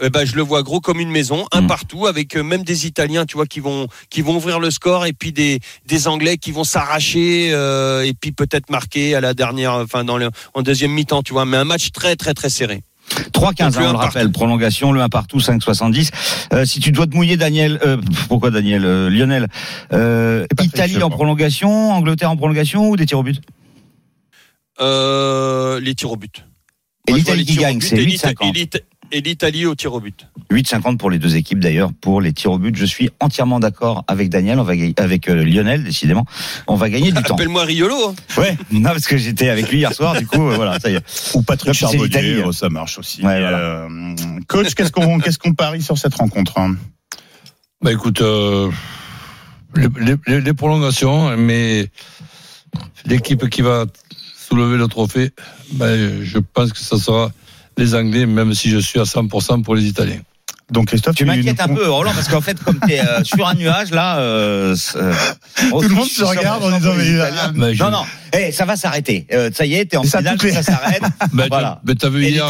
[0.02, 1.68] eh ben, je le vois gros comme une maison, un Mm.
[1.68, 5.06] partout, avec euh, même des Italiens, tu vois, qui vont qui vont ouvrir le score,
[5.06, 9.34] et puis des des Anglais qui vont s'arracher, euh, et puis peut-être marquer à la
[9.34, 11.46] dernière, enfin dans le en deuxième mi-temps, tu vois.
[11.46, 12.82] Mais un match très très très serré.
[13.34, 14.32] 3-15, Donc, hein, le on un le rappelle.
[14.32, 16.10] Prolongation, le 1 partout, 5,70.
[16.54, 17.98] Euh, si tu dois te mouiller, Daniel, euh,
[18.30, 19.48] pourquoi Daniel euh, Lionel
[19.92, 23.40] euh, Italie en prolongation, Angleterre en prolongation ou des tirs au but?
[24.82, 26.46] Euh, les tirs au but.
[27.08, 28.48] Et l'Italie qui gagne, c'est et l'Ita- 8,50.
[28.50, 28.80] et l'Ita-
[29.12, 30.26] Et l'Italie au tir au but.
[30.50, 32.76] 8,50 pour les deux équipes d'ailleurs pour les tirs au but.
[32.76, 36.26] Je suis entièrement d'accord avec Daniel, on va gagner, avec euh, Lionel décidément.
[36.68, 37.36] On va gagner du temps.
[37.36, 38.10] Appelle-moi Riolo.
[38.10, 38.16] hein.
[38.38, 40.96] Ouais, non parce que j'étais avec lui hier soir, du coup euh, voilà, ça y
[40.96, 41.36] est.
[41.36, 43.18] Ou Patrick Charbonnier, oh, ça marche aussi.
[43.24, 43.58] Ouais, voilà.
[43.60, 43.88] Euh,
[44.48, 46.76] coach, qu'est-ce qu'on qu'est-ce qu'on parie sur cette rencontre hein?
[47.84, 48.72] Bah écoute, euh,
[49.76, 49.88] les,
[50.26, 51.90] les- les prolongations, mais
[53.06, 53.86] l'équipe qui va
[54.48, 55.32] soulever le trophée,
[55.72, 57.32] ben, je pense que ce sera
[57.78, 60.22] les Anglais, même si je suis à 100% pour les Italiens.
[60.72, 63.54] Donc Christophe, Tu m'inquiètes un peu Roland parce qu'en fait comme tu es sur un
[63.54, 65.14] nuage là euh, euh,
[65.70, 66.94] Tout le monde se regarde en disant
[67.54, 69.28] mais Non non, eh, ça va s'arrêter.
[69.32, 71.04] Euh, ça y est, t'es en finale, ça s'arrête.
[71.34, 71.82] ben, voilà.
[71.84, 72.48] ben, t'as vu Et hier,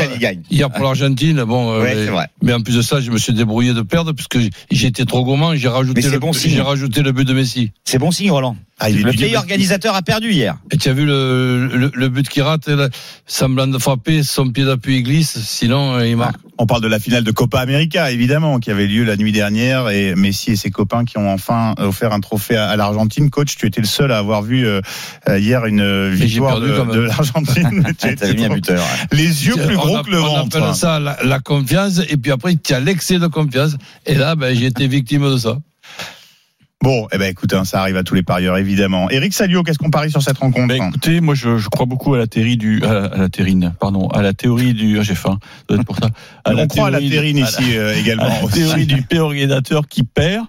[0.50, 2.28] hier pour l'Argentine, bon, euh, Ouais, mais, c'est vrai.
[2.42, 4.38] mais en plus de ça, je me suis débrouillé de perdre puisque
[4.72, 7.72] j'étais trop gourmand, j'ai rajouté, le, bon j'ai rajouté le but de Messi.
[7.84, 8.56] C'est bon signe Roland.
[8.80, 10.58] Ah, Le pays organisateur a perdu hier.
[10.72, 12.90] Et tu as vu le, le, le but qui rate, là,
[13.26, 16.36] semblant de frapper, son pied d'appui il glisse, sinon euh, il marque.
[16.58, 19.90] On parle de la finale de Copa América, évidemment, qui avait lieu la nuit dernière,
[19.90, 23.30] et Messi et ses copains qui ont enfin offert un trophée à, à l'Argentine.
[23.30, 24.82] Coach, tu étais le seul à avoir vu euh,
[25.28, 27.84] hier une euh, j'ai victoire perdu de, de l'Argentine.
[28.04, 28.08] Ah,
[28.50, 28.60] ouais.
[29.12, 30.58] Les yeux plus On gros que le on ventre.
[30.58, 33.76] appelle ça la, la confiance, et puis après, tu as l'excès de confiance.
[34.06, 35.58] Et là, ben, j'ai été victime de ça.
[36.82, 39.10] Bon, eh ben écoute, hein, ça arrive à tous les parieurs, évidemment.
[39.10, 42.14] Eric Salio, qu'est-ce qu'on parie sur cette rencontre Bah, écoutez, moi je, je crois beaucoup
[42.14, 45.02] à la théorie du à la, à la terrine, pardon, à la théorie du ah,
[45.02, 46.10] j'ai faim, ça doit être pour ça.
[46.46, 48.24] On croit à la à la- ici euh, également.
[48.26, 50.46] à la théorie du pays organisateur qui perd.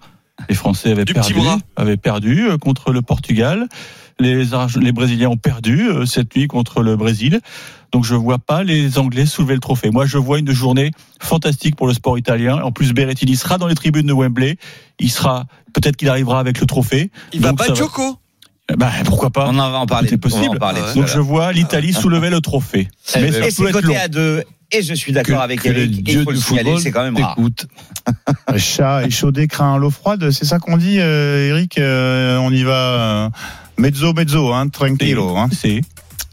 [0.48, 1.34] Les Français avaient Du perdu,
[1.76, 3.68] avaient perdu euh, contre le Portugal.
[4.20, 7.40] Les, Brésiliens ont perdu euh, cette nuit contre le Brésil.
[7.92, 9.90] Donc je vois pas les Anglais soulever le trophée.
[9.90, 12.60] Moi je vois une journée fantastique pour le sport italien.
[12.62, 14.56] En plus Berrettini sera dans les tribunes de Wembley.
[14.98, 17.10] Il sera peut-être qu'il arrivera avec le trophée.
[17.32, 18.18] Il va pas Joko?
[18.76, 19.46] Bah, pourquoi pas?
[19.48, 20.08] On en va en parler.
[20.08, 20.58] Tout est possible.
[20.58, 22.88] Parler Ah Donc je vois l'Italie soulever le trophée.
[23.16, 24.00] Eh Mais ça Et c'est peut être côté long.
[24.00, 24.42] à deux.
[24.72, 26.02] Et je suis d'accord avec Eric.
[26.06, 27.36] Il faut le du signaler, football c'est quand même rare.
[28.56, 32.72] Chat échaudé craint l'eau froide, c'est ça qu'on dit, euh, Eric Euh, On y va
[32.72, 33.28] euh,
[33.76, 35.36] mezzo mezzo, hein, tranquillo.
[35.36, 35.48] Hein.
[35.52, 35.80] C'est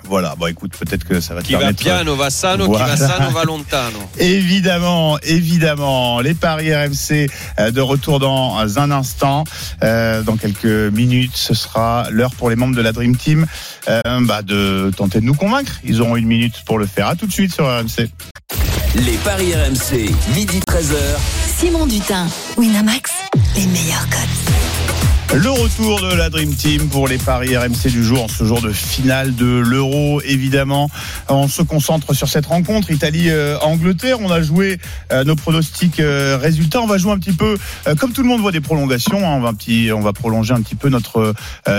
[0.04, 1.80] Voilà, bon écoute, peut-être que ça va te Qui va permettre.
[1.84, 2.86] piano, va sano, Voilà.
[2.96, 4.00] qui va sano, va lontano.
[4.20, 9.44] Évidemment, évidemment, les paris RMC euh, de retour dans un instant,
[9.84, 13.46] Euh, dans quelques minutes, ce sera l'heure pour les membres de la Dream Team
[13.90, 15.74] euh, bah, de tenter de nous convaincre.
[15.84, 17.08] Ils auront une minute pour le faire.
[17.08, 18.10] À tout de suite sur RMC.
[18.96, 20.96] Les paris RMC, midi 13h.
[21.60, 22.28] Simon Dutin,
[22.58, 23.12] Winamax,
[23.56, 24.61] les meilleurs cotes.
[25.34, 28.62] Le retour de la Dream Team pour les paris RMC du jour, en ce jour
[28.62, 30.90] de finale de l'Euro, évidemment.
[31.30, 34.18] On se concentre sur cette rencontre Italie-Angleterre.
[34.20, 34.78] On a joué
[35.14, 36.82] euh, nos pronostics euh, résultats.
[36.82, 39.20] On va jouer un petit peu, euh, comme tout le monde voit des prolongations.
[39.20, 41.34] hein, on va un petit, on va prolonger un petit peu notre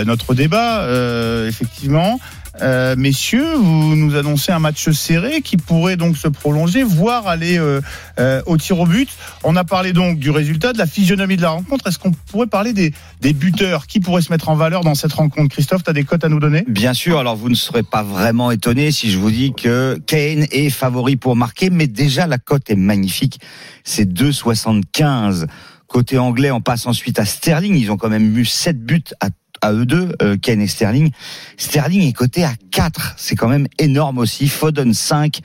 [0.06, 0.86] notre débat,
[1.46, 2.18] effectivement.
[2.60, 7.58] Euh, messieurs, vous nous annoncez un match serré qui pourrait donc se prolonger, voire aller
[7.58, 7.80] euh,
[8.18, 9.08] euh, au tir au but.
[9.42, 11.86] On a parlé donc du résultat, de la physionomie de la rencontre.
[11.86, 13.86] Est-ce qu'on pourrait parler des, des buteurs?
[13.86, 15.48] Qui pourrait se mettre en valeur dans cette rencontre?
[15.48, 16.64] Christophe, tu as des cotes à nous donner?
[16.68, 20.46] Bien sûr, alors vous ne serez pas vraiment étonné si je vous dis que Kane
[20.50, 23.40] est favori pour marquer, mais déjà la cote est magnifique.
[23.84, 25.46] C'est 2,75.
[25.86, 27.74] Côté anglais, on passe ensuite à Sterling.
[27.76, 29.28] Ils ont quand même eu 7 buts à,
[29.62, 31.10] à eux deux, euh, Kane et Sterling.
[31.56, 33.14] Sterling est coté à 4.
[33.16, 34.48] C'est quand même énorme aussi.
[34.48, 35.40] Foden 5,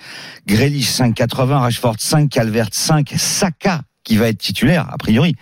[0.46, 5.36] Grealish 5,80, Rashford 5, Calvert 5, Saka qui va être titulaire a priori.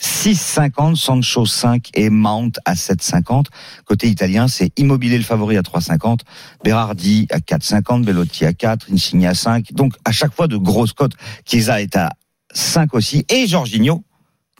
[0.00, 3.46] 6,50, Sancho 5 et Mount à 7,50.
[3.84, 6.20] Côté italien, c'est Immobilier le favori à 3,50,
[6.62, 9.72] Berardi à 4,50, Bellotti à 4, Insigne à 5.
[9.72, 11.14] Donc à chaque fois de grosses cotes.
[11.44, 12.10] Chiesa est à
[12.52, 14.04] 5 aussi et Jorginho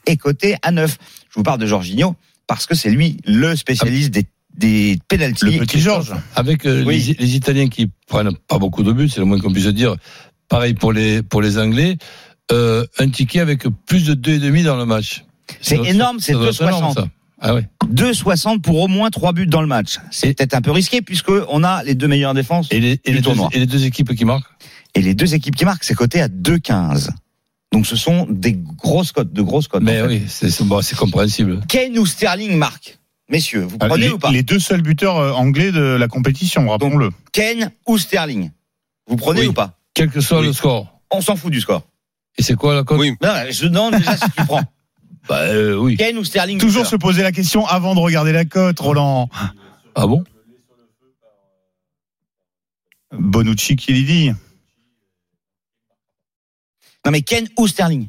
[0.07, 0.97] est coté à 9.
[1.31, 2.15] Je vous parle de Jorginho
[2.47, 4.27] parce que c'est lui le spécialiste des
[4.57, 5.47] des pénalties.
[5.47, 6.15] Le petit Georges.
[6.37, 7.15] Avec euh, Oui.
[7.19, 9.97] les, les Italiens qui prennent pas beaucoup de buts, c'est le moins qu'on puisse dire.
[10.49, 11.97] Pareil pour les pour les Anglais,
[12.53, 15.25] euh, un ticket avec plus de 2,5 dans le match.
[15.61, 16.95] C'est énorme, c'est ça doit être énorme, 2,60.
[16.95, 17.09] ça.
[17.41, 17.69] Ah ouais.
[17.93, 19.99] 2,60 pour au moins 3 buts dans le match.
[20.13, 22.93] C'est Et- peut-être un peu risqué puisque on a les deux meilleures défenses Et les,
[23.05, 24.47] et Du les deux, et les deux équipes qui marquent?
[24.95, 27.09] Et les deux équipes qui marquent, c'est coté à 2,15.
[27.75, 29.83] Donc ce sont des grosses cotes, de grosses cotes.
[29.83, 30.21] Mais en fait.
[30.21, 31.61] oui, c'est bon, compréhensible.
[31.69, 34.31] Kane ou Sterling marque Messieurs, vous prenez Ah, les, ou pas?
[34.31, 37.11] les deux seuls buteurs euh, anglais de la compétition, rappelons-le.
[37.33, 38.53] Kane ou Sterling?
[39.09, 39.47] Vous prenez Oui.
[39.49, 39.77] ou pas?
[39.93, 40.47] Quel que soit Oui.
[40.47, 41.01] le score.
[41.11, 41.83] On s'en fout du score.
[42.39, 43.01] Et c'est quoi la cote?
[43.01, 43.15] Oui.
[43.21, 44.63] Non, je demande déjà si tu prends.
[45.29, 45.97] Bah euh, oui.
[45.97, 49.31] Kane ou Sterling Toujours buteur se poser la question avant de regarder la cote, Roland.
[49.95, 50.23] Ah bon?
[53.11, 54.33] Bonucci qui l'y dit.
[57.05, 58.07] Non mais Kane ou Sterling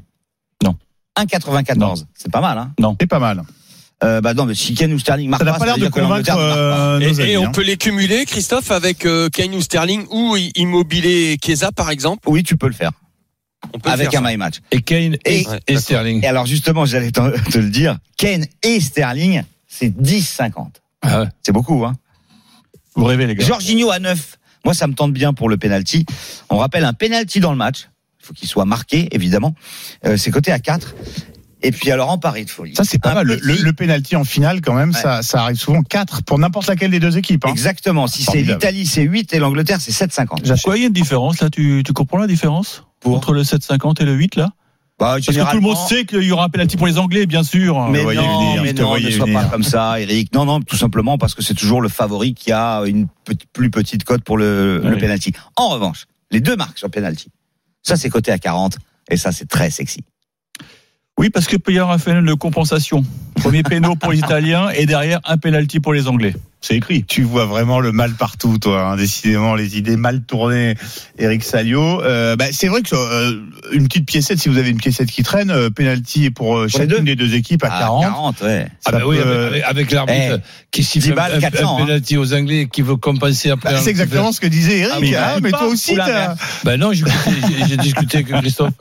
[0.63, 0.75] Non.
[1.17, 2.05] 1,94.
[2.13, 3.43] C'est pas mal, hein C'est pas mal.
[4.03, 5.87] Euh, bah non, mais si Kane ou Sterling marque Ça n'a pas, pas l'air de
[5.87, 7.51] convaincre euh, Et, nos et amis, on hein.
[7.51, 12.27] peut les cumuler, Christophe, avec euh, Kane ou Sterling ou Immobilier Chiesa, par exemple?
[12.27, 12.91] Oui, tu peux le faire
[13.73, 14.31] On peut le avec faire, un ça.
[14.31, 14.55] my match.
[14.71, 15.79] Et Kane et, Et- et d'accord.
[15.81, 16.23] Sterling.
[16.23, 20.51] Et alors justement, j'allais te le dire, Kane et Sterling, c'est 10-50.
[21.01, 21.27] Ah ouais.
[21.41, 21.93] C'est beaucoup, hein.
[22.95, 23.45] Vous rêvez, les gars.
[23.45, 24.37] Jorginho à 9.
[24.65, 26.05] Moi, ça me tente bien pour le penalty.
[26.49, 27.87] On rappelle un penalty dans le match.
[28.25, 29.53] Il faut qu'il soit marqué, évidemment.
[30.03, 30.95] Euh, c'est coté à 4.
[31.61, 32.73] Et puis alors en pari de folie.
[32.75, 33.27] Ça, c'est pas Un mal.
[33.27, 34.99] Le, petit- le, le penalty en finale, quand même, Ouais.
[34.99, 37.45] ça, ça arrive souvent 4 pour n'importe laquelle des deux équipes.
[37.45, 37.51] Hein.
[37.51, 38.07] Exactement.
[38.07, 40.39] Si c'est l'Italie, c'est 8 et l'Angleterre, c'est 7,50.
[40.43, 40.63] J'achète.
[40.63, 41.49] Pourquoi il y a une différence là?
[41.51, 42.83] Tu, tu comprends la différence?
[42.99, 44.49] Pour entre le 7,50 et le 8 là?
[44.97, 47.25] Bah, Parce que tout le monde sait qu'il y aura un penalty pour les Anglais,
[47.27, 47.89] bien sûr.
[47.89, 49.41] Mais voyais non, venir, mais je te non, ne sois venir.
[49.41, 50.33] pas comme ça, Eric.
[50.33, 53.07] Non, non, tout simplement parce que c'est toujours le favori qui a une
[53.53, 54.99] plus petite cote pour le, le Oui.
[54.99, 55.33] penalty.
[55.57, 57.27] En revanche, les deux marques sur penalty,
[57.85, 58.77] ça c'est coté à 40
[59.09, 60.03] et ça c'est très sexy.
[61.17, 63.03] Oui, parce que peut y avoir un phénomène de compensation.
[63.35, 66.33] Premier péno pour les Italiens et derrière un penalty pour les Anglais.
[66.59, 67.03] C'est écrit.
[67.05, 68.81] Tu vois vraiment le mal partout, toi.
[68.89, 68.95] hein.
[68.97, 70.75] Décidément, les idées mal tournées,
[71.17, 72.01] Eric Salio.
[72.01, 73.39] Euh, bah, c'est vrai que euh,
[73.71, 76.79] une petite piécette, si vous avez une piécette qui traîne, euh, penalty pour, euh, Pour
[76.81, 78.01] les chacune deux des deux équipes à À 40.
[78.03, 78.67] 40, ouais.
[78.83, 80.39] Ah bah oui, peut- avec, avec- avec l'arbitre
[80.71, 81.85] qui siffle 10 un, un- 400, un hein.
[81.85, 83.71] penalty aux Anglais qui veut compenser après.
[83.71, 84.93] Bah, c'est exactement ce que disait Eric.
[84.95, 85.95] Ah, mais hein, arrête mais toi aussi.
[86.65, 88.73] Ben non, j'ai j'ai- j'ai discuté avec Christophe.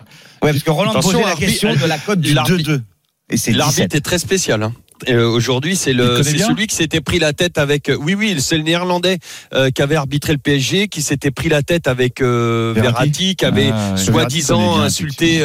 [0.44, 2.82] Ouais, parce que Roland posait la question de la cote du l'arbitre- 2-2.
[3.30, 3.94] Et c'est L'arbitre 17.
[3.94, 4.62] est très spécial.
[4.62, 4.74] Hein.
[5.08, 7.88] Euh, Aujourd'hui, c'est le, celui qui s'était pris la tête avec.
[7.88, 9.18] euh, Oui, oui, c'est le Néerlandais
[9.54, 13.34] euh, qui avait arbitré le PSG, qui s'était pris la tête avec euh, Verratti.
[13.34, 15.42] Qui avait Ah, soi-disant insulté,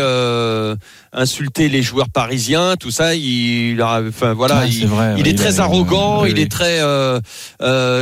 [1.14, 3.16] insulté les joueurs parisiens, tout ça.
[3.16, 6.52] Il, enfin voilà, Ah, il, c'est vrai, il ouais, est très arrogant, oui, il est
[6.52, 6.80] très.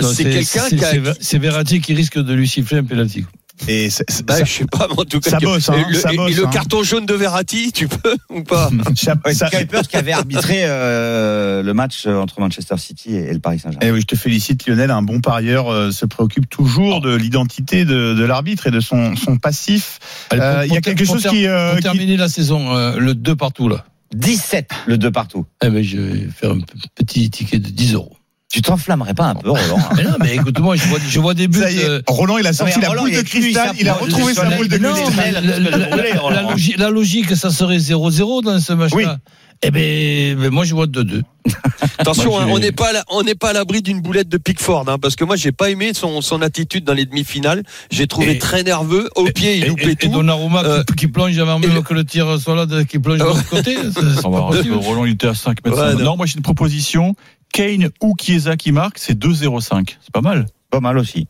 [0.03, 0.91] c'est quelqu'un qui a.
[0.91, 3.25] c'est- C'est Verratti qui risque de lui siffler un penalty.
[3.67, 3.89] Et
[4.25, 5.31] Bah, ça- je sais pas, mais en tout cas.
[5.31, 6.49] ça bosse, hein, le, ça et bosse, le hein.
[6.49, 11.63] carton jaune de Verratti, tu peux ou pas ça- Ouais, Kuipers qui avait arbitré euh,
[11.63, 13.85] le match entre Manchester City et le Paris Saint-Germain.
[13.87, 17.83] Eh oui, je te félicite Lionel, un bon parieur euh, se préoccupe toujours de l'identité
[17.85, 19.99] de, de l'arbitre et de son, son passif.
[20.33, 23.15] Euh, il y a quelque chose qui, euh, pour qui- terminer la saison, euh, le
[23.15, 23.85] 2 partout là.
[24.15, 25.45] 17 le 2 partout.
[25.63, 26.59] Eh ben, je vais faire un
[26.95, 28.15] petit ticket de 10 euros.
[28.49, 31.33] Tu t'enflammerais pas un peu, Roland hein Mais non, mais écoute-moi, je vois, je vois
[31.33, 31.59] des buts.
[31.59, 33.93] Ça y est, euh, Roland, il a sorti la Roland, boule de cristal, il a
[33.93, 35.33] retrouvé sa boule de cristal.
[35.33, 38.97] la, la- la- la- la logique, la logique, ça serait 0-0 dans ce match-là.
[38.97, 39.05] Oui.
[39.63, 41.23] Eh ben, ben, moi, je vois 2-2.
[41.97, 44.29] Attention, Moi, hein, on n'est pas à la- on n'est pas à l'abri d'une boulette
[44.29, 47.63] de Pickford, hein, parce que moi j'ai pas aimé son, son attitude dans les demi-finales.
[47.89, 49.09] J'ai trouvé Et- très nerveux.
[49.15, 50.09] Au pied, il Et, loupait tout.
[50.09, 53.17] Donnarumma Euh, qui, qui plonge avant même que le tir soit là, de- qui plonge
[53.19, 53.75] de l'autre côté.
[54.21, 54.75] Possible.
[54.75, 55.77] Roland, il était à 5 mètres.
[55.77, 56.03] Ouais, non.
[56.11, 56.17] non.
[56.17, 57.15] moi j'ai une proposition.
[57.53, 59.97] Kane ou Chiesa qui marque, c'est 2-0-5.
[60.01, 60.45] C'est pas mal.
[60.69, 61.27] Pas mal aussi.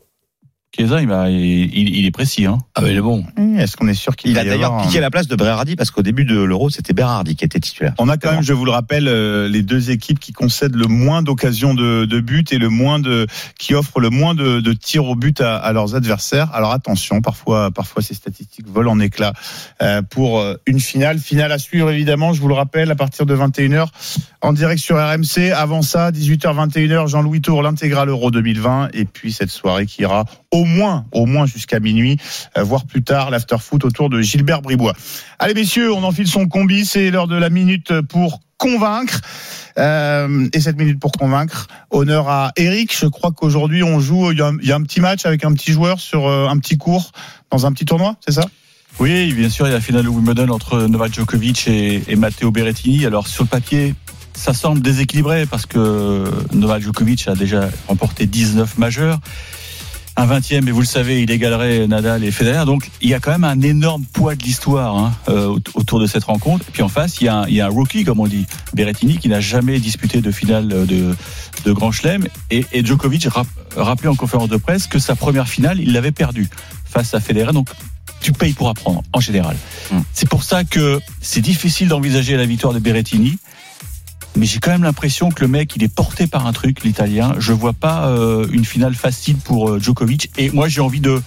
[0.78, 2.46] Chiesa, il, va- il, il- il est précis.
[2.46, 2.58] Hein.
[2.74, 3.24] Ah, mais il est bon.
[3.58, 5.74] Est-ce qu'on est sûr qu'il Il va a d'ailleurs un- piqué la place de Berardi
[5.74, 7.94] parce qu'au début de l'Euro, c'était Berardi qui était titulaire.
[7.98, 10.86] On a quand même, je vous le rappelle, euh, les deux équipes qui concèdent le
[10.86, 13.26] moins d'occasions de, de but et le moins de,
[13.58, 16.50] qui offrent le moins de, de tirs au but à, à leurs adversaires.
[16.54, 19.32] Alors attention, parfois, parfois ces statistiques volent en éclats
[19.82, 21.18] euh, pour euh, une finale.
[21.18, 23.86] Finale à suivre évidemment, je vous le rappelle, à partir de 21h
[24.42, 25.50] en direct sur RMC.
[25.56, 30.24] Avant ça, 18h 21h, Jean-Louis Tour, l'intégral Euro 2020 et puis cette soirée qui ira
[30.52, 30.64] au
[31.12, 32.18] au moins jusqu'à minuit,
[32.56, 34.94] euh, voire plus tard, l'after-foot autour de Gilbert Bribois.
[35.38, 39.20] Allez messieurs, on enfile son combi, c'est l'heure de la minute pour convaincre.
[39.78, 42.96] Euh, et cette minute pour convaincre, honneur à Eric.
[42.98, 46.00] Je crois qu'aujourd'hui on joue, il y, a un, petit match avec un petit joueur
[46.00, 47.12] sur euh, un petit cours
[47.50, 48.44] dans un petit tournoi, c'est ça?
[48.98, 52.50] Oui, bien sûr, il y a la finale Wimbledon entre Novak Djokovic et, et Matteo
[52.50, 53.06] Berrettini.
[53.06, 53.94] Alors sur le papier,
[54.34, 59.20] ça semble déséquilibré parce que Novak Djokovic a déjà remporté 19 majeurs.
[60.20, 62.64] Un 20e, et vous le savez, il égalerait Nadal et Federer.
[62.64, 66.00] Donc il y a quand même un énorme poids de l'histoire hein, euh, aut- autour
[66.00, 66.64] de cette rencontre.
[66.68, 68.26] Et puis en face, il y, a un, il y a un rookie, comme on
[68.26, 71.14] dit, Berrettini, qui n'a jamais disputé de finale de,
[71.64, 72.26] de Grand Chelem.
[72.50, 76.10] Et, et Djokovic rap- rappelait en conférence de presse que sa première finale, il l'avait
[76.12, 76.48] perdue
[76.84, 77.52] face à Federer.
[77.52, 77.68] Donc
[78.20, 79.56] tu payes pour apprendre, en général.
[79.92, 79.98] Mm.
[80.12, 83.38] C'est pour ça que c'est difficile d'envisager la victoire de Berrettini.
[84.36, 87.34] Mais j'ai quand même l'impression que le mec, il est porté par un truc, l'italien.
[87.38, 90.30] Je vois pas euh, une finale facile pour euh, Djokovic.
[90.38, 91.20] Et moi, j'ai envie de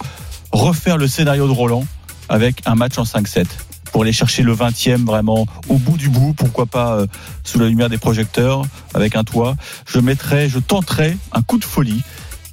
[0.52, 1.84] refaire le scénario de Roland
[2.28, 3.46] avec un match en 5-7
[3.92, 6.32] pour aller chercher le 20e vraiment au bout du bout.
[6.32, 7.06] Pourquoi pas euh,
[7.44, 8.62] sous la lumière des projecteurs
[8.94, 9.56] avec un toit.
[9.86, 12.02] Je mettrai, je tenterai un coup de folie.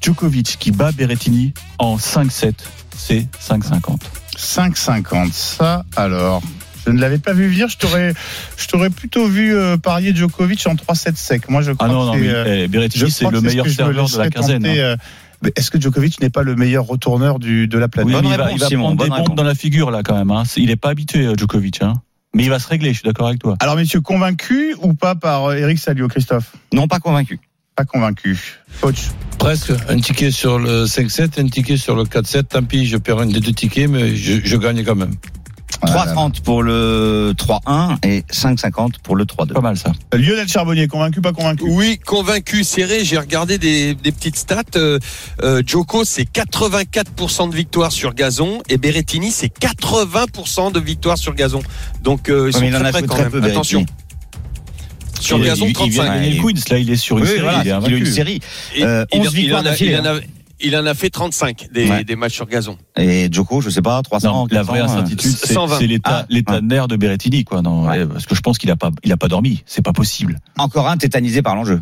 [0.02, 2.54] Djokovic qui bat Berrettini en 5-7.
[2.98, 4.00] C'est 5-50.
[4.38, 5.32] 5,50.
[5.32, 6.42] Ça alors.
[6.86, 7.68] Je ne l'avais pas vu venir.
[7.68, 8.14] Je t'aurais,
[8.58, 11.50] je t'aurais plutôt vu euh, parier Djokovic en 3-7 sec.
[11.50, 13.68] Moi, je crois Ah non, non, que c'est, euh, eh, Berrettini, c'est crois le meilleur
[13.68, 14.64] serveur de la quinzaine.
[14.64, 14.86] tenter, hein.
[14.86, 14.98] euh,
[15.42, 18.16] mais Est-ce que Djokovic n'est pas le meilleur retourneur du, de la planète?
[18.22, 20.32] Oui, il va, il va Simon, prendre des bombes dans la figure là quand même.
[20.32, 20.44] Hein.
[20.58, 21.82] Il est pas habitué, euh, Djokovic.
[21.82, 21.94] Hein.
[22.34, 23.56] Mais il va se régler, je suis d'accord avec toi.
[23.60, 26.54] Alors, messieurs, convaincus ou pas par euh, Eric Salio, Christophe?
[26.74, 27.40] Non, pas convaincu.
[27.76, 28.38] Pas convaincu.
[28.82, 29.08] Coach?
[29.40, 29.72] Presque.
[29.88, 32.44] Un ticket sur le 5-7, un ticket sur le 4-7.
[32.44, 35.16] Tant pis, je perds un des deux tickets, mais je, je gagne quand même.
[35.86, 39.54] 3,30 pour le 3-1 et 5,50 pour le 3-2.
[39.54, 39.92] Pas mal ça.
[40.14, 41.64] Lionel Charbonnier, convaincu, pas convaincu?
[41.68, 43.04] Oui, convaincu, serré.
[43.04, 44.64] J'ai regardé des, des petites stats.
[44.76, 45.00] Euh,
[45.44, 51.34] euh, Joko, c'est 84% de victoire sur gazon et Berrettini, c'est 80% de victoire sur
[51.36, 51.62] gazon.
[52.04, 53.32] Donc euh, ils sont mais il en très a près fait quand très même.
[53.32, 53.80] peu, Attention.
[53.80, 54.00] Berrettini.
[55.22, 56.14] Sur il, gazon, il, il vient de 35.
[56.14, 57.98] gagner le Queens, là il est sur une Oui, série, voilà, il est il a
[57.98, 58.40] une série.
[58.76, 60.00] Et Euh, il, 11 il victoires d'affilée,
[60.62, 62.04] il, en a, fait 35 des, Ouais.
[62.04, 62.78] des matchs sur gazon.
[62.98, 64.32] Et Joko, je sais pas, 300.
[64.32, 65.78] Non, la 400, vraie euh, incertitude, c'est 120.
[65.80, 67.62] c'est l'état Ah, nerf de Berrettini, quoi.
[67.62, 68.06] Non, Ouais.
[68.06, 69.64] parce que je pense qu'il a pas, il a pas dormi.
[69.66, 70.40] C'est pas possible.
[70.58, 71.82] Encore un tétanisé par l'enjeu.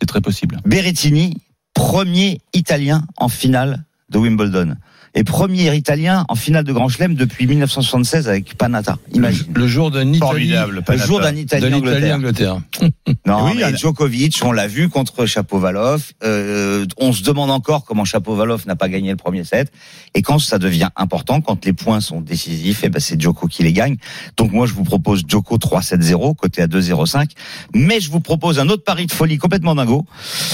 [0.00, 0.58] C'est très possible.
[0.64, 1.34] Berrettini,
[1.74, 4.74] premier Italien en finale de Wimbledon.
[5.14, 8.96] Et premier Italien en finale de Grand Chelem depuis 1976 avec Panatta.
[9.12, 9.52] Imagine.
[9.54, 10.18] Le jour d'un Italie.
[10.18, 10.82] Formidable.
[10.88, 11.98] Le jour d'un Italien-Angleterre.
[11.98, 12.60] Italie-Angleterre.
[13.26, 16.12] Non, Oui, mais Djokovic, on l'a vu contre Chapovalov.
[16.24, 19.70] Euh, on se demande encore comment Chapovalov n'a pas gagné le premier set.
[20.14, 23.62] Et quand ça devient important, quand les points sont décisifs, et ben c'est Djoko qui
[23.62, 23.96] les gagne.
[24.36, 27.30] Donc moi, je vous propose Djoko 3-7-0, côté à 2-0-5.
[27.74, 30.04] Mais je vous propose un autre pari de folie complètement dingo.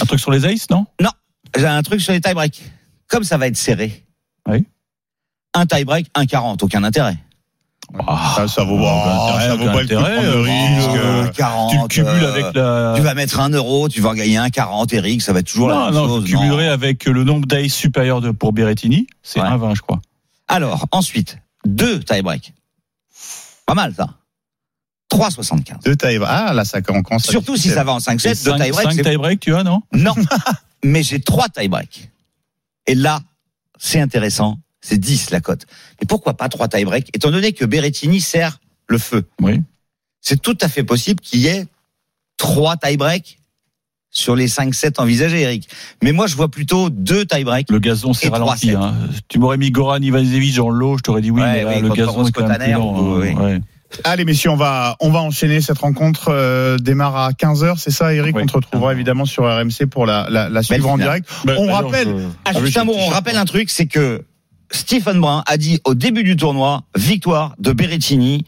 [0.03, 0.85] Un truc sur les aces, non
[1.57, 2.63] J'ai un truc sur les tie-breaks.
[3.09, 4.05] Comme ça va être serré.
[4.49, 4.67] Oui.
[5.55, 7.17] Un tie-break, 1-40, aucun intérêt.
[8.37, 10.19] Ça, ça vaut, Ah, oh, ça intérêt, vaut pas prendre le intérêt,
[10.77, 10.89] risque.
[10.91, 12.93] euh, Euh, 40, Tu le cumules euh, avec la.
[12.97, 15.47] Tu vas mettre un euro, tu vas en gagner un 40, Eric, ça va être
[15.47, 16.25] toujours la non, même non, chose.
[16.27, 19.07] tu cumulerais avec le nombre d'aces supérieur de, pour Berrettini.
[19.23, 19.49] C'est Ouais.
[19.49, 20.01] 1,20, je crois.
[20.49, 22.53] Alors, ensuite, deux tie-break.
[23.65, 24.09] Pas mal, ça.
[25.11, 25.83] 3,75.
[25.85, 26.21] Deux tailles.
[26.27, 27.07] Ah, là, ça commence.
[27.11, 28.93] à Surtout si ça va en 5-7, deux 5 tie-break.
[28.93, 29.81] c'est- tie-break, tu as, non?
[29.95, 30.15] Non.
[30.85, 32.11] Mais j'ai trois tie-break.
[32.87, 33.21] Et là,
[33.79, 34.59] c'est intéressant.
[34.81, 35.67] C'est 10 la cote.
[36.01, 39.25] Mais pourquoi pas trois tie-break Étant donné que Berrettini sert le feu?
[39.41, 39.61] Oui.
[40.21, 41.67] C'est tout à fait possible qu'il y ait
[42.37, 43.39] trois tie-break
[44.11, 45.69] sur les 5-7 envisagés, Eric.
[46.03, 47.71] Mais moi, je vois plutôt deux tie-break.
[47.71, 48.71] Le gazon s'est ralenti.
[48.71, 48.77] 3-7.
[48.77, 48.95] Hein.
[49.29, 51.83] Tu m'aurais mis Goran Ivanovic en lot, je t'aurais dit oui, Ouais, mais là, oui,
[51.83, 53.35] le gazon est quand même plus oui.
[53.35, 53.61] Ouais.
[54.05, 55.61] Allez, messieurs, on va, on va enchaîner.
[55.61, 58.37] Cette rencontre euh, démarre à 15h, c'est ça, Eric?
[58.37, 58.43] Oui.
[58.43, 61.29] On te retrouvera évidemment sur RMC pour la, la, la suivre en direct.
[61.47, 64.25] on rappelle, Ah, oui, juste un mot, on rappelle un truc, c'est que
[64.71, 68.45] Stephen Brun a dit au début du tournoi, victoire de Berrettini.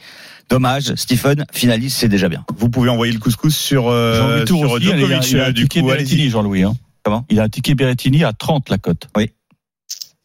[0.51, 2.45] Dommage, Stephen, finaliste, c'est déjà bien.
[2.57, 5.31] vous pouvez envoyer le couscous sur, euh, Jean-Louis Tour sur aussi, il a, Djokovic.
[5.31, 5.83] il a un euh, du coup.
[5.87, 6.65] Berrettini, Jean-Louis.
[6.65, 6.73] Hein.
[7.05, 7.25] Comment?
[7.31, 9.09] Il a un ticket Berrettini à 30 la cote.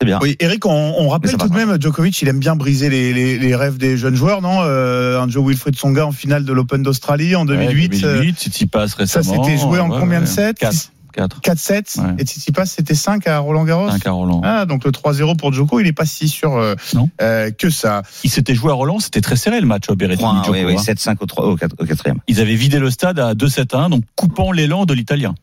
[0.06, 0.20] C'est bien.
[0.22, 3.56] Oui, Eric, on, rappelle tout de même, Djokovic, il aime bien briser les, les, les
[3.56, 7.36] rêves des jeunes joueurs, non euh, Un Joe Wilfried Songa en finale de l'Open d'Australie
[7.36, 7.94] en 2008.
[7.94, 10.56] Ouais, euh, 2008, Tsitsipas ça, c'était joué en Ouais, combien de sets?
[10.56, 10.91] 4.
[11.13, 11.39] 4.
[11.41, 12.02] 4-7.
[12.02, 12.15] Ouais.
[12.20, 13.89] Et Tsitsipas, c'était 5 à Roland Garros?
[13.89, 14.41] 5 à Roland.
[14.44, 16.76] Ah, donc le 3-0 pour Djoko, il est pas si sûr euh,
[17.22, 18.02] euh, que ça.
[18.24, 20.28] Il s'était joué à Roland, c'était très serré le match au Berrettini.
[20.28, 20.82] 3-1, Djoko, oui, oui, hein.
[20.82, 22.20] 7-5 au, 3, au, 4, au quatrième.
[22.28, 25.36] Ils avaient vidé le stade à 2-7-1, donc coupant l'élan de l'Italien.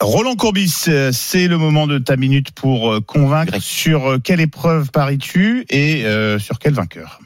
[0.00, 3.62] Roland Courbis, euh, c'est le moment de ta minute pour euh, convaincre Grec.
[3.62, 7.20] sur euh, quelle épreuve paries-tu et euh, sur quel vainqueur?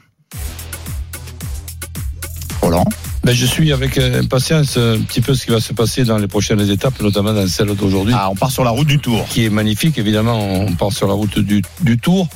[2.61, 2.85] Roland?
[3.23, 6.27] Ben, je suis avec impatience un petit peu ce qui va se passer dans les
[6.27, 8.13] prochaines étapes, notamment dans celle d'aujourd'hui.
[8.15, 9.25] Ah, on part sur la route du Tour.
[9.29, 9.97] qui est magnifique.
[9.97, 12.27] Évidemment, on part sur la route du, du Tour.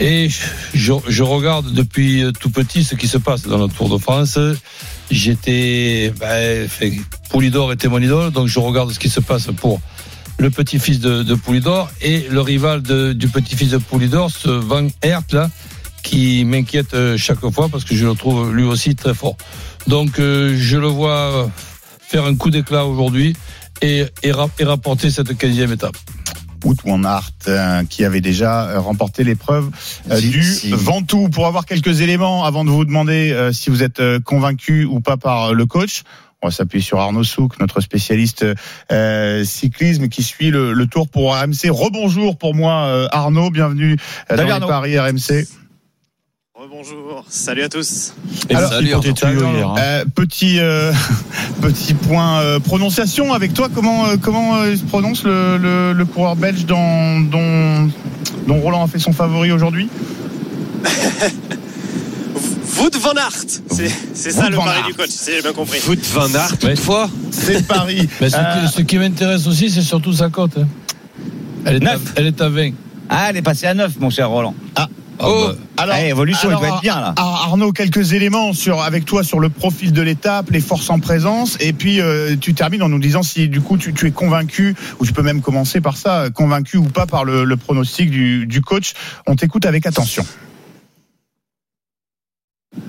[0.00, 0.28] Et
[0.74, 4.38] je, je regarde depuis tout petit ce qui se passe dans le Tour de France.
[5.10, 6.68] J'étais, ben,
[7.30, 9.80] Poulidor était mon idole, donc je regarde ce qui se passe pour
[10.38, 14.86] le petit-fils de, de Poulidor et le rival de- du petit-fils de Poulidor, ce Van
[15.02, 15.50] Aert là,
[16.04, 19.36] qui m'inquiète euh, chaque fois parce que je le trouve lui aussi très fort.
[19.88, 21.50] Donc euh, je le vois
[22.00, 23.34] faire un coup d'éclat aujourd'hui
[23.82, 25.96] et, et, et rapporter cette 15e étape.
[26.64, 29.70] Wout van Aert, euh, qui avait déjà euh, remporté l'épreuve
[30.10, 30.70] euh, du si.
[30.70, 31.28] Ventoux.
[31.28, 35.16] Pour avoir quelques éléments avant de vous demander euh, si vous êtes convaincu ou pas
[35.16, 36.02] par le coach,
[36.40, 38.44] on va s'appuyer sur Arnaud Souk, notre spécialiste
[38.92, 41.68] euh, cyclisme qui suit le, le tour pour RMC.
[41.70, 43.96] Rebonjour pour moi euh, Arnaud, bienvenue
[44.30, 44.66] dans Arnaud.
[44.66, 45.46] les paris RMC.
[46.70, 48.12] Bonjour, salut à tous.
[48.50, 49.68] Et Alors, tuyaux hier.
[49.68, 49.74] hein.
[49.78, 50.92] Euh, petit euh,
[51.62, 53.68] petit point euh, prononciation avec toi.
[53.74, 57.88] Comment euh, comment euh, se prononce le, le, le coureur belge dont, dont
[58.46, 59.88] dont Roland a fait son favori aujourd'hui?
[62.78, 63.32] Wout van Aert,
[63.70, 65.78] c'est c'est ça Wout le pari du coach, si j'ai bien compris.
[65.80, 67.08] Foot Van Aert, toutefois.
[67.32, 68.08] C'est Paris.
[68.20, 70.58] Mais ce, Euh, qui, ce qui m'intéresse aussi, c'est surtout sa cote.
[70.58, 70.66] hein.
[71.64, 72.00] Elle, est à, Neuf.
[72.14, 72.70] elle est à 20.
[73.08, 74.54] Ah, elle est passée à 9, mon cher Roland.
[75.20, 77.12] Oh, bah, alors, Allez, évolution, alors, il doit être bien, là.
[77.16, 81.00] Ar- Arnaud, quelques éléments sur avec toi sur le profil de l'étape, les forces en
[81.00, 84.10] présence, et puis euh, tu termines en nous disant si du coup tu, tu es
[84.10, 87.56] convaincu, ou tu peux même commencer par ça, euh, convaincu ou pas par le, le
[87.56, 88.92] pronostic du, du coach.
[89.26, 90.24] On t'écoute avec attention.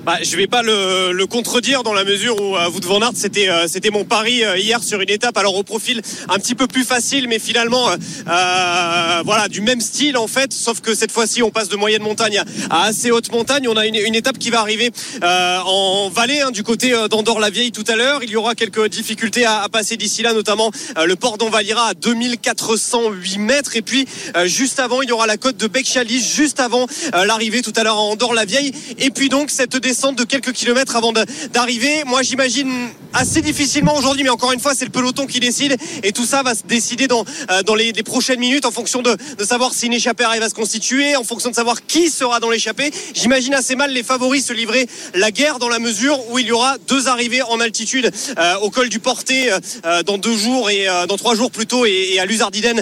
[0.10, 3.12] Bah, je vais pas le, le contredire dans la mesure où euh, Wout van Aert
[3.14, 5.38] c'était euh, c'était mon pari euh, hier sur une étape.
[5.38, 7.96] Alors au profil un petit peu plus facile mais finalement euh,
[8.28, 10.52] euh, voilà du même style en fait.
[10.52, 12.42] Sauf que cette fois-ci on passe de moyenne montagne
[12.72, 13.68] à, assez haute montagne.
[13.68, 14.90] On a une, une étape qui va arriver
[15.22, 18.24] euh, en vallée hein, du côté euh, d'Andorre-la-Vieille tout à l'heure.
[18.24, 20.72] Il y aura quelques difficultés à, à passer d'ici là notamment
[21.06, 23.76] le port d'Envalira à 2408 mètres.
[23.76, 24.08] Et puis
[24.46, 27.98] juste avant il y aura la côte de Bec-Chalis juste avant l'arrivée tout à l'heure
[27.98, 31.12] à Andorre-la-Vieille et puis donc cette descente de quelques kilomètres avant
[31.52, 32.04] d'arriver.
[32.06, 32.72] Moi j'imagine
[33.12, 35.76] assez difficilement aujourd'hui mais encore une fois c'est le peloton qui décide.
[36.04, 39.18] Et tout ça va se décider dans, euh, dans les, prochaines minutes en fonction de,
[39.38, 42.40] de savoir si une échappée arrive à se constituer en fonction de savoir qui sera
[42.40, 42.92] dans l'échappée.
[43.14, 46.52] J'imagine assez mal les favoris se livrer la guerre dans la mesure où il y
[46.54, 50.88] aura deux arrivées en altitude euh, au col du Porté euh, dans deux jours et
[51.10, 52.82] dans trois jours plutôt et, et à l'Uzardiden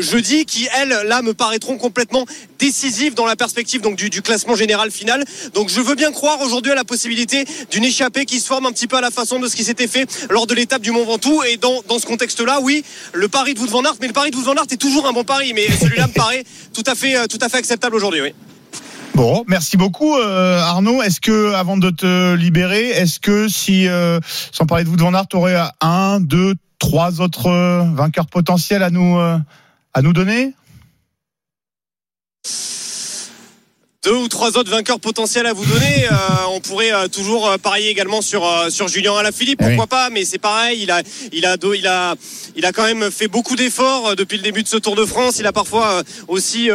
[0.00, 2.26] jeudi qui elles là me paraîtront complètement
[2.58, 5.24] décisives dans la perspective donc du classement général final.
[5.54, 8.72] Donc je veux bien croire aujourd'hui à la possibilité d'une échappée qui se forme un
[8.72, 11.04] petit peu à la façon de ce qui s'était fait lors de l'étape du Mont
[11.04, 11.42] Ventoux.
[11.44, 14.12] Et dans, dans ce contexte là oui le pari de Wout van Aert mais le
[14.12, 16.44] pari de Wout van Aert est toujours un bon pari mais celui-là me paraît
[16.74, 18.32] tout à fait euh, tout à fait acceptable aujourd'hui
[19.14, 21.02] Bon, merci beaucoup euh, Arnaud.
[21.02, 24.20] Est-ce que, avant de te libérer, est-ce que si, euh,
[24.52, 27.50] sans parler de vous de Van Aert, aurais un, deux, trois autres
[27.94, 30.54] vainqueurs potentiels à nous, à nous donner?
[34.08, 36.06] Deux ou trois autres vainqueurs potentiels à vous donner.
[36.10, 36.14] Euh,
[36.54, 40.38] on pourrait euh, toujours euh, parier également sur sur Julien Alaphilippe, pourquoi pas Mais c'est
[40.38, 42.14] pareil, il a il a il a
[42.56, 45.36] il a quand même fait beaucoup d'efforts depuis le début de ce Tour de France.
[45.38, 46.70] Il a parfois aussi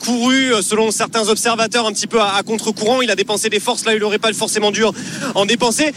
[0.00, 3.02] couru, selon certains observateurs, un petit peu à, à contre-courant.
[3.02, 4.92] Il a dépensé des forces là, il n'aurait pas forcément dû en-
[5.36, 5.92] en dépenser.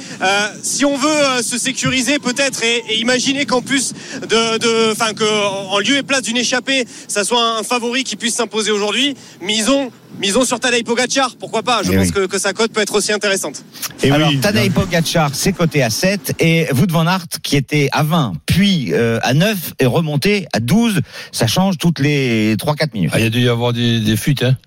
[0.62, 5.26] Si on veut se sécuriser peut-être et, et imaginer qu'en plus de, de, enfin que
[5.26, 9.92] en lieu et place d'une échappée, ça soit un favori qui puisse s'imposer aujourd'hui, misons
[10.20, 12.12] Misons sur Tadej Pogacar, pourquoi pas Je Eh pense oui.
[12.12, 13.64] que, que sa cote peut être aussi intéressante.
[14.04, 17.88] Et Alors, oui, Tadej Pogacar, c'est coté à 7 et Wout van Aert qui était
[17.94, 21.00] à 20, puis euh, à 9 et remonté à 12.
[21.32, 23.12] Ça change toutes les 3-4 minutes.
[23.14, 24.44] Ah, il y a dû y avoir des, des fuites.
[24.44, 24.58] Hein.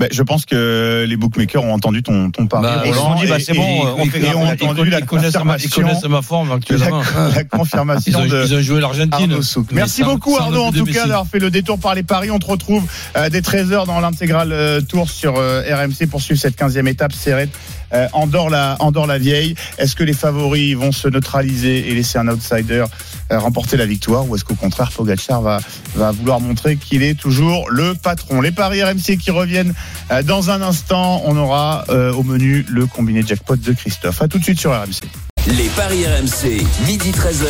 [0.00, 2.64] Ben, je pense que les bookmakers ont entendu ton, ton pari.
[2.64, 4.36] Bah, ils se sont Roland, dit, bah, c'est bon, et- on et- fait et grave
[4.38, 7.00] ont entendu la connaissent, ils connaissent ma, confirmation, forme actuellement.
[7.16, 8.44] la, la confirmation Ils ont, de.
[8.44, 9.28] ils ont joué l'Argentine.
[9.30, 9.36] Mais
[9.70, 12.32] Merci sans- beaucoup sans Arnaud en tout cas d'avoir fait le détour par les paris.
[12.32, 12.82] On te retrouve
[13.16, 17.12] euh, dès 13h dans l'intégrale euh, tour sur euh, RMC pour suivre cette 15e étape
[17.12, 17.48] serrée
[17.94, 19.54] euh, Andorre la Andorre la vieille.
[19.78, 22.84] Est-ce que les favoris vont se neutraliser et laisser un outsider
[23.32, 25.60] euh, remporter la victoire ou est-ce qu'au contraire Pogacar va
[25.94, 28.40] va vouloir montrer qu'il est toujours le patron?
[28.40, 29.74] Les paris RMC qui reviennent
[30.10, 31.22] euh, dans un instant.
[31.24, 34.20] On aura euh, au menu le combiné jackpot de Christophe.
[34.20, 35.08] À tout de suite sur RMC.
[35.46, 37.46] Les paris RMC, midi 13h.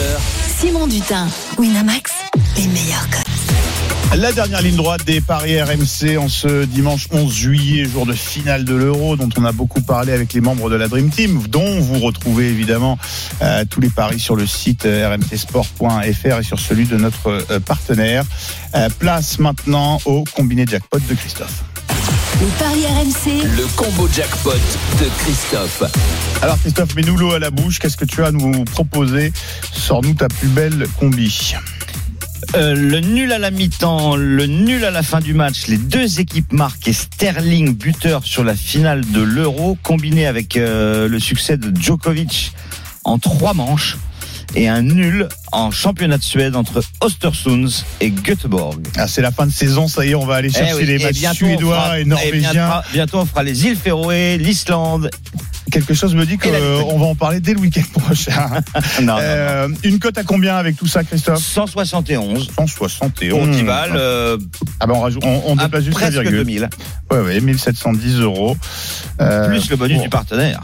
[0.60, 1.28] Simon Dutin,
[1.58, 2.12] Winamax,
[2.56, 3.23] les meilleurs.
[4.12, 8.64] La dernière ligne droite des paris RMC en ce dimanche 11 juillet, jour de finale
[8.64, 11.80] de l'Euro, dont on a beaucoup parlé avec les membres de la Dream Team, dont
[11.80, 12.96] vous retrouvez évidemment
[13.42, 17.60] euh, tous les paris sur le site euh, rmcsport.fr et sur celui de notre euh,
[17.60, 18.24] partenaire.
[18.74, 21.64] Euh, place maintenant au combiné jackpot de Christophe.
[22.40, 25.82] Les paris RMC, Le combo jackpot de Christophe.
[26.42, 27.78] Alors Christophe, mets-nous l'eau à la bouche.
[27.78, 29.32] Qu'est-ce que tu as à nous proposer?
[29.72, 31.54] Sors-nous ta plus belle combi.
[32.56, 36.20] Euh, le nul à la mi-temps, le nul à la fin du match, les deux
[36.20, 41.74] équipes marquent Sterling buteur sur la finale de l'Euro, combiné avec euh, le succès de
[41.76, 42.52] Djokovic
[43.04, 43.96] en trois manches.
[44.54, 48.80] Et un nul en championnat de Suède entre Östersund et Göteborg.
[48.96, 50.86] Ah, c'est la fin de saison, ça y est, on va aller chercher Eh oui,
[50.86, 52.52] les et matchs on suédois fera- et norvégiens.
[52.52, 55.10] bientôt, bientôt, on fera les îles Féroé, l'Islande.
[55.72, 58.32] Quelque chose me dit la qu'on va en parler dès le week-end prochain.
[59.00, 59.18] Non, non, non.
[59.20, 61.42] Euh, une cote à combien avec tout ça, Christophe?
[61.42, 63.30] 171 171.
[63.46, 64.36] pour Tival, euh,
[64.80, 66.38] Ah ben on, rajoute, on, on déplace juste la presque virgule.
[66.44, 66.68] 2000,
[67.10, 68.56] Ouais, ouais, 1710 euros.
[69.20, 70.60] Euh, plus le bonus bon, du partenaire.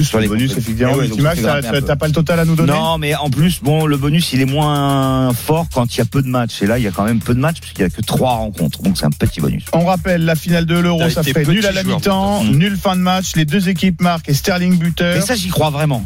[0.00, 0.94] Plus sur le les bonus, effectivement.
[0.94, 2.72] Ouais, t'as pas le total à nous donner?
[2.72, 6.04] Non, mais en plus, bon, le bonus, il est moins fort quand il y a
[6.04, 6.62] peu de matchs.
[6.62, 8.34] Et là, il y a quand même peu de matchs puisqu'il y a que trois
[8.34, 8.82] rencontres.
[8.82, 9.64] Donc, c'est un petit bonus.
[9.72, 13.02] On rappelle la finale de l'Euro, ça fait nul à la mi-temps, nul fin de
[13.02, 15.16] match, les deux équipes marquent et Sterling buteur.
[15.16, 16.04] Mais ça, j'y crois vraiment.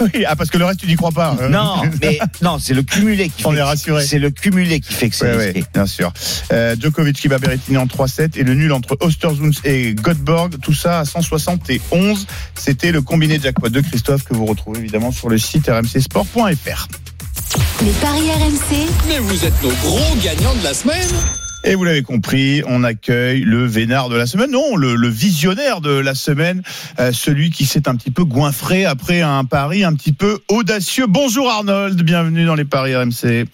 [0.14, 1.36] Oui, ah parce que le reste tu n'y crois pas.
[1.40, 3.58] Euh, Non, mais non, c'est le cumulé qui On fait.
[3.58, 4.04] est rassuré.
[4.04, 6.12] C'est le cumulé qui fait que c'est Ouais, ouais, bien sûr.
[6.52, 10.74] Euh, Djokovic qui va Berrettini en 3-7 et le nul entre Ostersund et Göteborg, tout
[10.74, 12.26] ça à 171.
[12.54, 16.88] C'était le combiné jackpot de Christophe que vous retrouvez évidemment sur le site rmcsport.fr.
[17.82, 21.08] les paris RMC, Mais vous êtes nos gros gagnants de la semaine.
[21.68, 25.80] Et vous l'avez compris, on accueille le vénard de la semaine, non, le, le visionnaire
[25.80, 26.62] de la semaine,
[27.00, 31.06] euh, celui qui s'est un petit peu goinfré après un pari un petit peu audacieux.
[31.08, 33.46] Bonjour Arnold, bienvenue dans les paris RMC.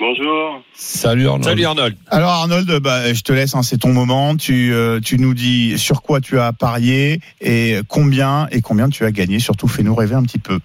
[0.00, 0.62] Bonjour.
[0.72, 1.44] Salut Arnaud.
[1.44, 1.96] Salut Arnold.
[2.10, 4.36] Alors Arnold, bah, je te laisse, hein, c'est ton moment.
[4.36, 9.04] Tu, euh, tu nous dis sur quoi tu as parié et combien et combien tu
[9.04, 9.38] as gagné.
[9.38, 10.58] Surtout, fais-nous rêver un petit peu.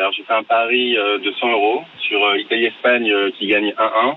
[0.00, 3.68] Alors, j'ai fait un pari euh, de 100 euros sur euh, Italie-Espagne euh, qui gagne
[3.78, 4.16] 1-1.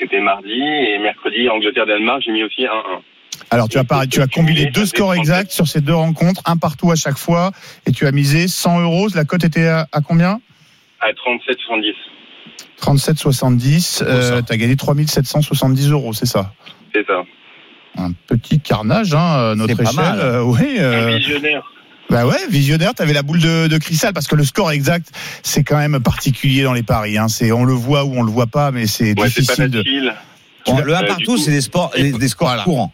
[0.00, 0.50] C'était mardi.
[0.52, 2.68] Et mercredi, Angleterre-Danemark, j'ai mis aussi 1-1.
[3.50, 6.56] Alors tu as, pari- tu as combiné deux scores exacts sur ces deux rencontres, un
[6.56, 7.50] partout à chaque fois,
[7.86, 9.08] et tu as misé 100 euros.
[9.14, 10.40] La cote était à, à combien?
[11.00, 11.94] À 37,70.
[12.80, 14.02] 37,70.
[14.04, 16.52] Euh, tu as gagné 3770 euros, c'est ça?
[16.94, 17.22] C'est ça.
[17.98, 19.96] Un petit carnage, hein, à notre échelle.
[19.96, 20.18] mal.
[20.20, 20.78] Euh, oui.
[20.78, 21.62] Un euh, visionnaire.
[22.12, 25.08] Bah ouais, visionnaire, t'avais la boule de, de cristal parce que le score exact,
[25.42, 27.16] c'est quand même particulier dans les paris.
[27.16, 27.28] Hein.
[27.28, 30.14] C'est on le voit ou on le voit pas, mais c'est Ouais, pas difficile facile.
[30.66, 32.64] Bon, le 1 Euh, du partout, c'est des sports, des, des scores Voilà.
[32.64, 32.92] courants.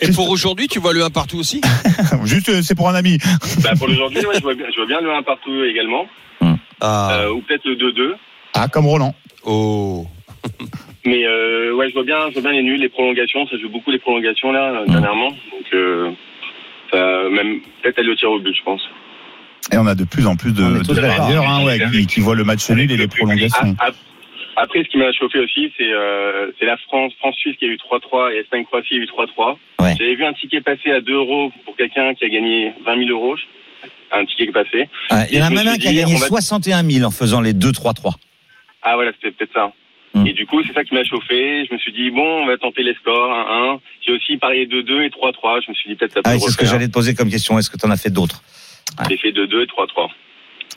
[0.00, 1.60] Et pour aujourd'hui, tu vois le 1 partout aussi?
[2.24, 3.18] Juste, euh, c'est pour un ami.
[3.62, 6.06] Bah, pour aujourd'hui, ouais, je, vois bien, je vois bien le 1 partout également.
[6.80, 7.10] Ah.
[7.20, 8.14] Euh, ou peut-être le 2-2.
[8.54, 9.14] Ah, comme Roland.
[9.44, 10.06] Oh.
[11.06, 13.46] Mais euh, ouais, je vois bien, je vois bien les nuls, les prolongations.
[13.46, 15.28] Ça joue beaucoup les prolongations là euh, dernièrement.
[15.30, 16.10] Donc euh,
[16.96, 18.82] ça, même peut-être aller au tir au but, je pense.
[19.72, 22.34] Et on a de plus en plus de, de parieurs hein, ouais, qui, qui voient
[22.34, 23.74] le match nul et les prolongations.
[23.80, 23.88] Ah,
[24.56, 27.68] ah, Après, ce qui m'a chauffé aussi, c'est euh, c'est la France, France-Suisse qui a
[27.68, 29.56] eu 3-3 et Espagne-Croatie qui a eu 3-3.
[29.80, 29.94] Ouais.
[29.98, 33.10] J'avais vu un ticket passer à 2 euros pour quelqu'un qui a gagné 20 000
[33.10, 33.36] euros.
[34.12, 34.88] Un ticket qui est passé.
[35.10, 37.10] Ah, Il y en a même un qui a gagné on va- 61 000 en
[37.10, 38.14] faisant les 2-3-3.
[38.82, 39.72] Ah voilà, c'était peut-être ça.
[40.14, 40.26] Hmm.
[40.26, 41.66] Et du coup, c'est ça qui m'a chauffé.
[41.68, 43.80] Je me suis dit, bon, on va tenter les scores, 1-1.
[44.06, 45.62] J'ai aussi parié 2-2 et 3-3.
[45.64, 47.30] Je me suis dit, peut-être ça peut Ah, c'est ce que j'allais te poser comme
[47.30, 47.58] question.
[47.58, 48.42] Est-ce que tu en as fait d'autres?
[49.08, 50.10] J'ai fait 2-2 et 3-3.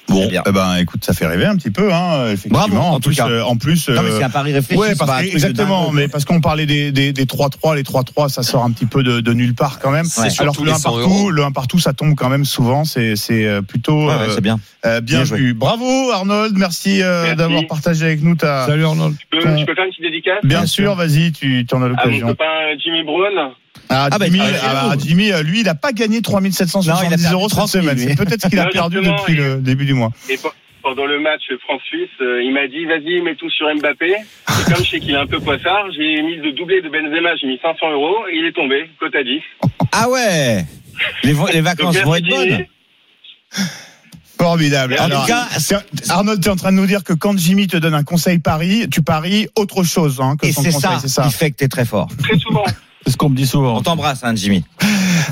[0.09, 0.41] Bon, bien.
[0.47, 2.59] eh ben, écoute, ça fait rêver un petit peu, hein, effectivement.
[2.67, 3.27] Bravo, en en, tout plus, cas.
[3.27, 4.79] euh, en plus, Non, mais euh, c'est un pari réfléchi.
[4.79, 7.25] Ouais, parce pas un que- truc de exactement, mais parce qu'on parlait des, des, des
[7.25, 10.05] 3-3, les 3-3, ça sort un petit peu de, de nulle part quand même.
[10.05, 11.29] C'est surtout Alors que le les 1 100 partout, euros.
[11.31, 12.85] le 1 partout, ça tombe quand même souvent.
[12.85, 14.59] C'est, c'est euh, plutôt Ouais, ouais, euh, c'est bien.
[14.85, 15.37] euh, bien, Bien joué.
[15.39, 15.53] vu.
[15.53, 17.35] Bravo Arnold, merci, euh, Merci.
[17.37, 18.65] d'avoir partagé avec nous ta.
[18.65, 19.15] Salut Arnold.
[19.33, 21.89] Je peux, je peux faire une petite dédicace Bien sûr, vas-y, tu en as à
[21.89, 22.27] mon l'occasion.
[22.27, 22.45] copain
[22.83, 23.51] Jimmy Brown.
[23.89, 24.89] Ah, Ah, bah, Jimmy, ah, ah, Jimmy.
[24.89, 27.57] bah, Jimmy, euh, lui, il a pas gagné Non, il a 3770 perdu euros cette
[27.57, 27.97] 30 000, semaine.
[27.97, 30.11] C'est peut-être ce qu'il a Non, perdu depuis le début du mois.
[30.29, 30.47] Et pe-
[30.83, 34.11] pendant le match France-Suisse, euh, il m'a dit vas-y, mets tout sur Mbappé.
[34.13, 37.35] Et comme je sais qu'il est un peu poissard, j'ai mis le doublé de Benzema,
[37.41, 39.39] j'ai mis 500 euros et il est tombé, cote à 10.
[39.91, 40.65] Ah ouais
[41.23, 42.65] les, vo- les vacances Donc, vont être bonnes.
[44.39, 44.95] Formidable.
[44.99, 45.47] En Alors, tout cas,
[46.09, 48.37] Arnold, tu es en train de nous dire que quand Jimmy te donne un conseil
[48.39, 51.23] pari, tu paries autre chose hein, que Et son c'est conseil, ça, c'est ça.
[51.23, 52.07] qui fait que t'es très fort.
[52.23, 52.63] Très souvent.
[53.05, 53.77] C'est ce qu'on me dit souvent.
[53.77, 54.63] On t'embrasse, hein, Jimmy.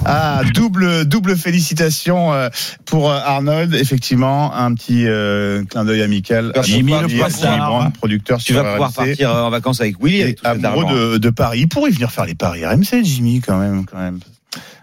[0.05, 2.49] Ah, double, double félicitations euh,
[2.85, 3.73] pour euh, Arnold.
[3.73, 6.51] Effectivement, un petit euh, clin d'œil amical.
[6.55, 8.95] à Jimmy le Brand, producteur Tu sur vas pouvoir RMC.
[9.07, 11.61] partir en vacances avec Willy Et avec tout amoureux de, de Paris.
[11.61, 13.85] Il pourrait venir faire les paris RMC, Jimmy, quand même.
[13.85, 14.19] Quand même.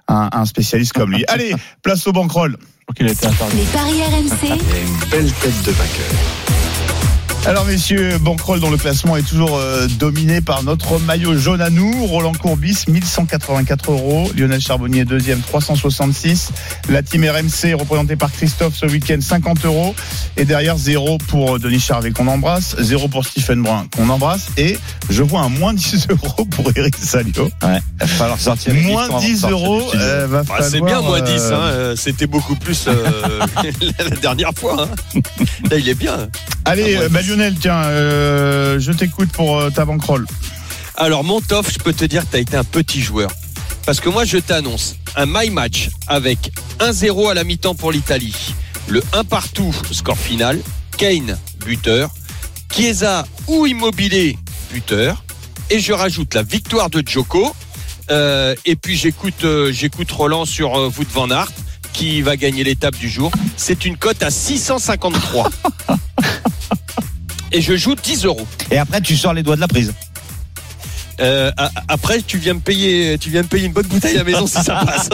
[0.09, 1.24] Un, un spécialiste comme lui.
[1.28, 2.57] Allez, place au bankroll.
[2.99, 6.62] Les paris RMC, Une belle tête de vainqueur.
[7.45, 11.70] Alors messieurs, Bankroll dont le classement est toujours euh, dominé par notre maillot jaune à
[11.70, 16.51] nous, Roland Courbis 1184 euros, Lionel Charbonnier deuxième 366,
[16.88, 19.93] la team RMC représentée par Christophe ce week-end 50 euros
[20.36, 24.78] et derrière zéro pour Denis Charvet qu'on embrasse, zéro pour Stephen Brun qu'on embrasse et
[25.11, 27.51] je vois un moins 10 euros pour Eric Salio.
[27.64, 28.72] Ouais, va falloir sortir.
[28.72, 31.36] Moins histoires avant de 10 sortir du euros, euh, va Ah, c'est bien, moins euh,
[31.36, 31.43] 10.
[31.43, 31.55] Hein.
[31.55, 33.40] euh, C'était beaucoup plus euh,
[33.99, 34.86] la dernière fois.
[35.14, 35.20] hein.
[35.70, 36.28] Là, il est bien.
[36.64, 37.53] Allez, Ah, moins 10.
[37.53, 40.26] Lionel, tiens, euh, je t'écoute pour euh, ta bankroll.
[40.97, 43.30] Alors, mon tof, je peux te dire que tu as été un petit joueur.
[43.87, 48.55] Parce que moi, je t'annonce un my match avec 1-0 à la mi-temps pour l'Italie,
[48.87, 50.61] le 1 partout, score final,
[50.97, 52.11] Kane, buteur,
[52.72, 54.39] Chiesa ou Immobilier,
[54.72, 55.24] buteur,
[55.70, 57.55] et je rajoute la victoire de Joko,
[58.11, 61.53] euh, et puis j'écoute euh, j'écoute Roland sur Wout van Aert,
[61.93, 63.33] qui va gagner l'étape du jour.
[63.57, 65.51] C'est une cote à 653.
[67.53, 68.47] Et je joue 10 euros.
[68.71, 69.93] Et après, tu sors les doigts de la prise.
[71.21, 71.53] Euh,
[71.89, 74.47] après, tu viens me payer, tu viens me payer une bonne bouteille à la maison
[74.47, 75.09] si ça passe.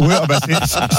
[0.00, 0.40] Ouais, ah bah,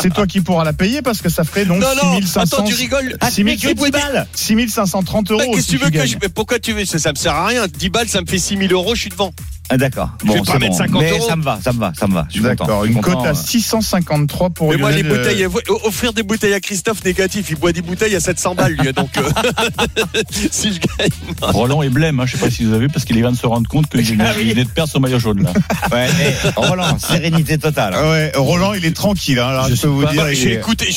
[0.01, 2.63] c'est- toi qui pourras la payer parce que ça ferait donc non, non, 6500 attends,
[2.63, 3.17] tu rigoles.
[3.19, 5.41] Ah, tu mets que 10 bois- balles 6530 euros.
[5.45, 6.15] Mais Qu'est-ce si que tu veux que je.
[6.21, 7.67] mais Pourquoi tu veux ça, ça me sert à rien.
[7.67, 9.33] 10 balles, ça me fait 6000 euros, je suis devant.
[9.71, 10.09] Ah, D'accord.
[10.23, 10.77] Je vais Bon, pas c'est mettre bon.
[10.77, 11.27] 50 Mais euros.
[11.29, 12.27] ça me va, ça me va, ça me va.
[12.41, 13.33] D'accord, une cote à euh.
[13.35, 17.55] 653 pour Mais moi, les bouteilles, euh, euh, offrir des bouteilles à Christophe négatif, il
[17.55, 18.91] boit des bouteilles à 700 balles, lui.
[18.93, 19.29] Donc, euh,
[20.51, 21.09] si je gagne.
[21.41, 23.37] Roland est blême, hein, je sais pas si vous avez vu, parce qu'il vient de
[23.37, 24.43] se rendre compte qu'il venait, Ah oui.
[24.47, 25.51] il venait de perdre son maillot jaune là.
[25.91, 27.93] Ouais, mais Roland, sérénité totale.
[27.95, 29.37] ah Ouais, Roland, il est tranquille.
[29.39, 30.53] Hein, Je je, peux vous pas- dire, J'ai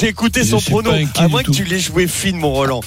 [0.09, 0.91] écouté, son prono.
[1.17, 2.81] À moins que tu l'aies joué fine, mon Roland.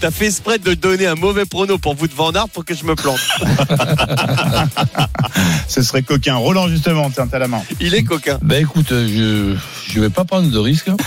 [0.00, 2.84] T'as fait exprès de donner un mauvais prono pour vous de Van pour que je
[2.84, 3.20] me plante.
[5.68, 6.36] ce serait coquin.
[6.36, 7.62] Roland, justement, tiens, t'as la main.
[7.80, 8.38] Il est coquin.
[8.42, 9.54] Ben écoute, je
[9.92, 10.90] je vais pas prendre de risque.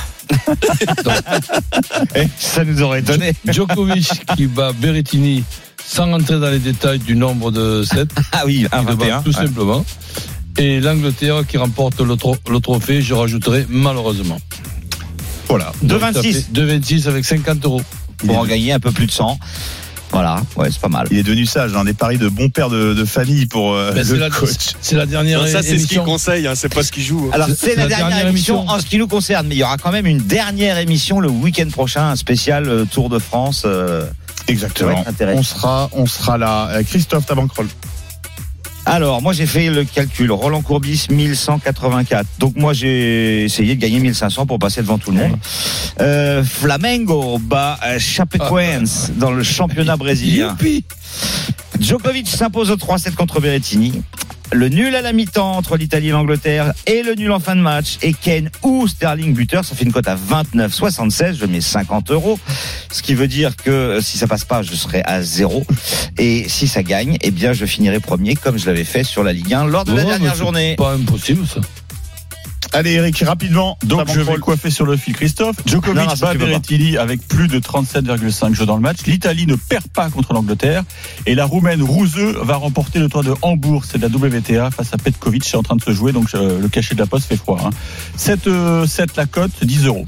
[2.15, 3.33] Eh, ça nous aurait étonné.
[3.47, 5.43] Djokovic qui bat Berrettini
[5.85, 9.85] sans rentrer dans les détails du nombre de sets, Ah oui, le bat, tout simplement.
[10.57, 14.39] Et l'Angleterre qui remporte le, tro- le trophée, je rajouterai malheureusement.
[15.49, 15.71] Voilà.
[15.81, 16.33] De Donc, ça 26.
[16.33, 17.81] fait 2,26 avec 50 euros.
[18.25, 19.37] Pour en gagner un peu plus de 100.
[20.13, 21.07] Voilà, ouais, c'est pas mal.
[21.11, 23.91] Il est devenu sage, hein, des paris de bon père de, de famille pour euh,
[23.93, 24.51] Ben, c'est le la, coach.
[24.79, 26.03] c'est la dernière Non, ça, c'est ce qu'il émission.
[26.05, 27.29] conseille, hein, c'est pas ce qu'il joue.
[27.33, 28.75] Alors C'est- la, la dernière, dernière émission, émission.
[28.75, 31.29] en ce qui nous concerne, mais il y aura quand même une dernière émission le
[31.29, 33.63] week-end prochain, un spécial euh, Tour de France.
[33.65, 34.05] euh,
[34.47, 35.03] Exactement.
[35.35, 36.67] On sera, on sera là.
[36.71, 37.67] Euh, Christophe Tabancrol.
[38.85, 40.31] Alors, moi j'ai fait le calcul.
[40.31, 42.27] Roland Courbis 1184.
[42.39, 45.37] Donc moi j'ai essayé de gagner 1500 pour passer devant tout le monde.
[46.01, 50.49] Euh, Flamengo bat euh, Chapecoense dans le championnat brésilien.
[50.49, 50.83] Youpi
[51.79, 54.03] Djokovic s'impose au 3-7 contre Berrettini.
[54.53, 57.61] Le nul à la mi-temps entre l'Italie et l'Angleterre et le nul en fin de
[57.61, 57.97] match.
[58.03, 61.37] Et Ken ou Sterling buteur, ça fait une cote à 29,76.
[61.39, 62.39] Je mets 50 euros.
[62.91, 65.65] Ce qui veut dire que euh, si ça passe pas, je serai à zéro.
[66.19, 69.33] Et si ça gagne, eh bien, je finirai premier comme je l'avais fait sur la
[69.33, 70.75] Ligue 1 lors de la dernière journée.
[70.77, 71.59] Pas impossible ça.
[72.75, 73.77] Allez, Eric, rapidement.
[73.83, 75.57] Donc je vais coiffer sur le fil Christophe.
[75.67, 76.33] Djokovic Non, bat.
[76.33, 79.05] Berrettini avec plus de 37,5 jeux dans le match.
[79.05, 80.83] L'Italie ne perd pas contre l'Angleterre.
[81.27, 83.85] Et la Roumaine Rouzeux va remporter le tour de Hambourg.
[83.85, 85.45] C'est de la WTA face à Petkovic.
[85.45, 86.13] C'est en train de se jouer.
[86.13, 87.59] Donc euh, le cachet de la poste fait froid.
[87.63, 87.69] Hein.
[88.15, 90.07] 7, euh, 7 la cote, 10 euros.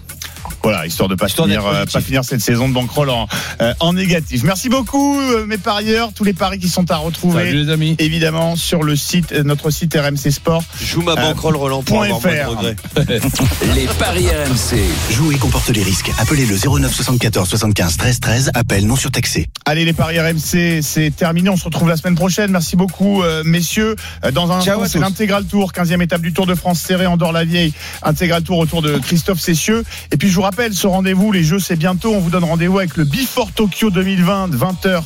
[0.66, 3.28] Voilà, histoire de pas Histoire finir, euh, pas finir cette saison de bankroll en,
[3.62, 4.42] euh, en négatif.
[4.44, 6.12] Merci beaucoup, euh, mes parieurs.
[6.12, 7.44] Tous les paris qui sont à retrouver.
[7.44, 7.96] Salut les amis.
[8.00, 10.64] Évidemment, sur le site, euh, notre site RMC Sport.
[10.82, 12.50] Joue ma Euh, bankroll Roland pour point avoir moins de FR.
[12.50, 12.76] regrets.
[13.76, 14.80] Les paris RMC.
[15.12, 16.12] Jouer comporte les risques.
[16.18, 18.52] Appelez le 09 74 75 13 13.
[18.56, 19.46] Appel non surtaxé.
[19.66, 21.50] Allez, les paris RMC, c'est terminé.
[21.50, 22.50] On se retrouve la semaine prochaine.
[22.50, 23.96] Merci beaucoup, euh, messieurs.
[24.24, 27.06] Euh, Dans un Ciao instant, c'est l'intégral tour, 15e étape du Tour de France serré
[27.06, 29.84] en la vieille Intégral tour autour de Christophe Cessieux.
[30.12, 32.14] Et puis, je vous rappelle, ce rendez-vous, les jeux, c'est bientôt.
[32.14, 35.04] On vous donne rendez-vous avec le Before Tokyo 2020, 20h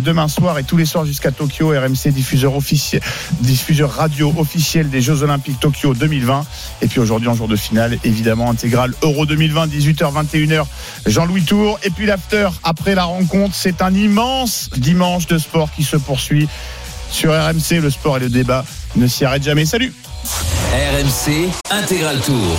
[0.00, 1.68] demain soir et tous les soirs jusqu'à Tokyo.
[1.70, 3.00] RMC, diffuseur officiel,
[3.40, 6.44] diffuseur radio officiel des Jeux Olympiques Tokyo 2020.
[6.82, 10.64] Et puis aujourd'hui, en jour de finale, évidemment, intégral Euro 2020, 18h, 21h,
[11.06, 11.80] Jean-Louis Tour.
[11.82, 16.48] Et puis l'after, après la rencontre, c'est un immense dimanche de sport qui se poursuit
[17.10, 17.80] sur RMC.
[17.80, 18.64] Le sport et le débat
[18.96, 19.64] ne s'y arrêtent jamais.
[19.64, 19.94] Salut
[20.72, 22.58] RMC Intégral Tour.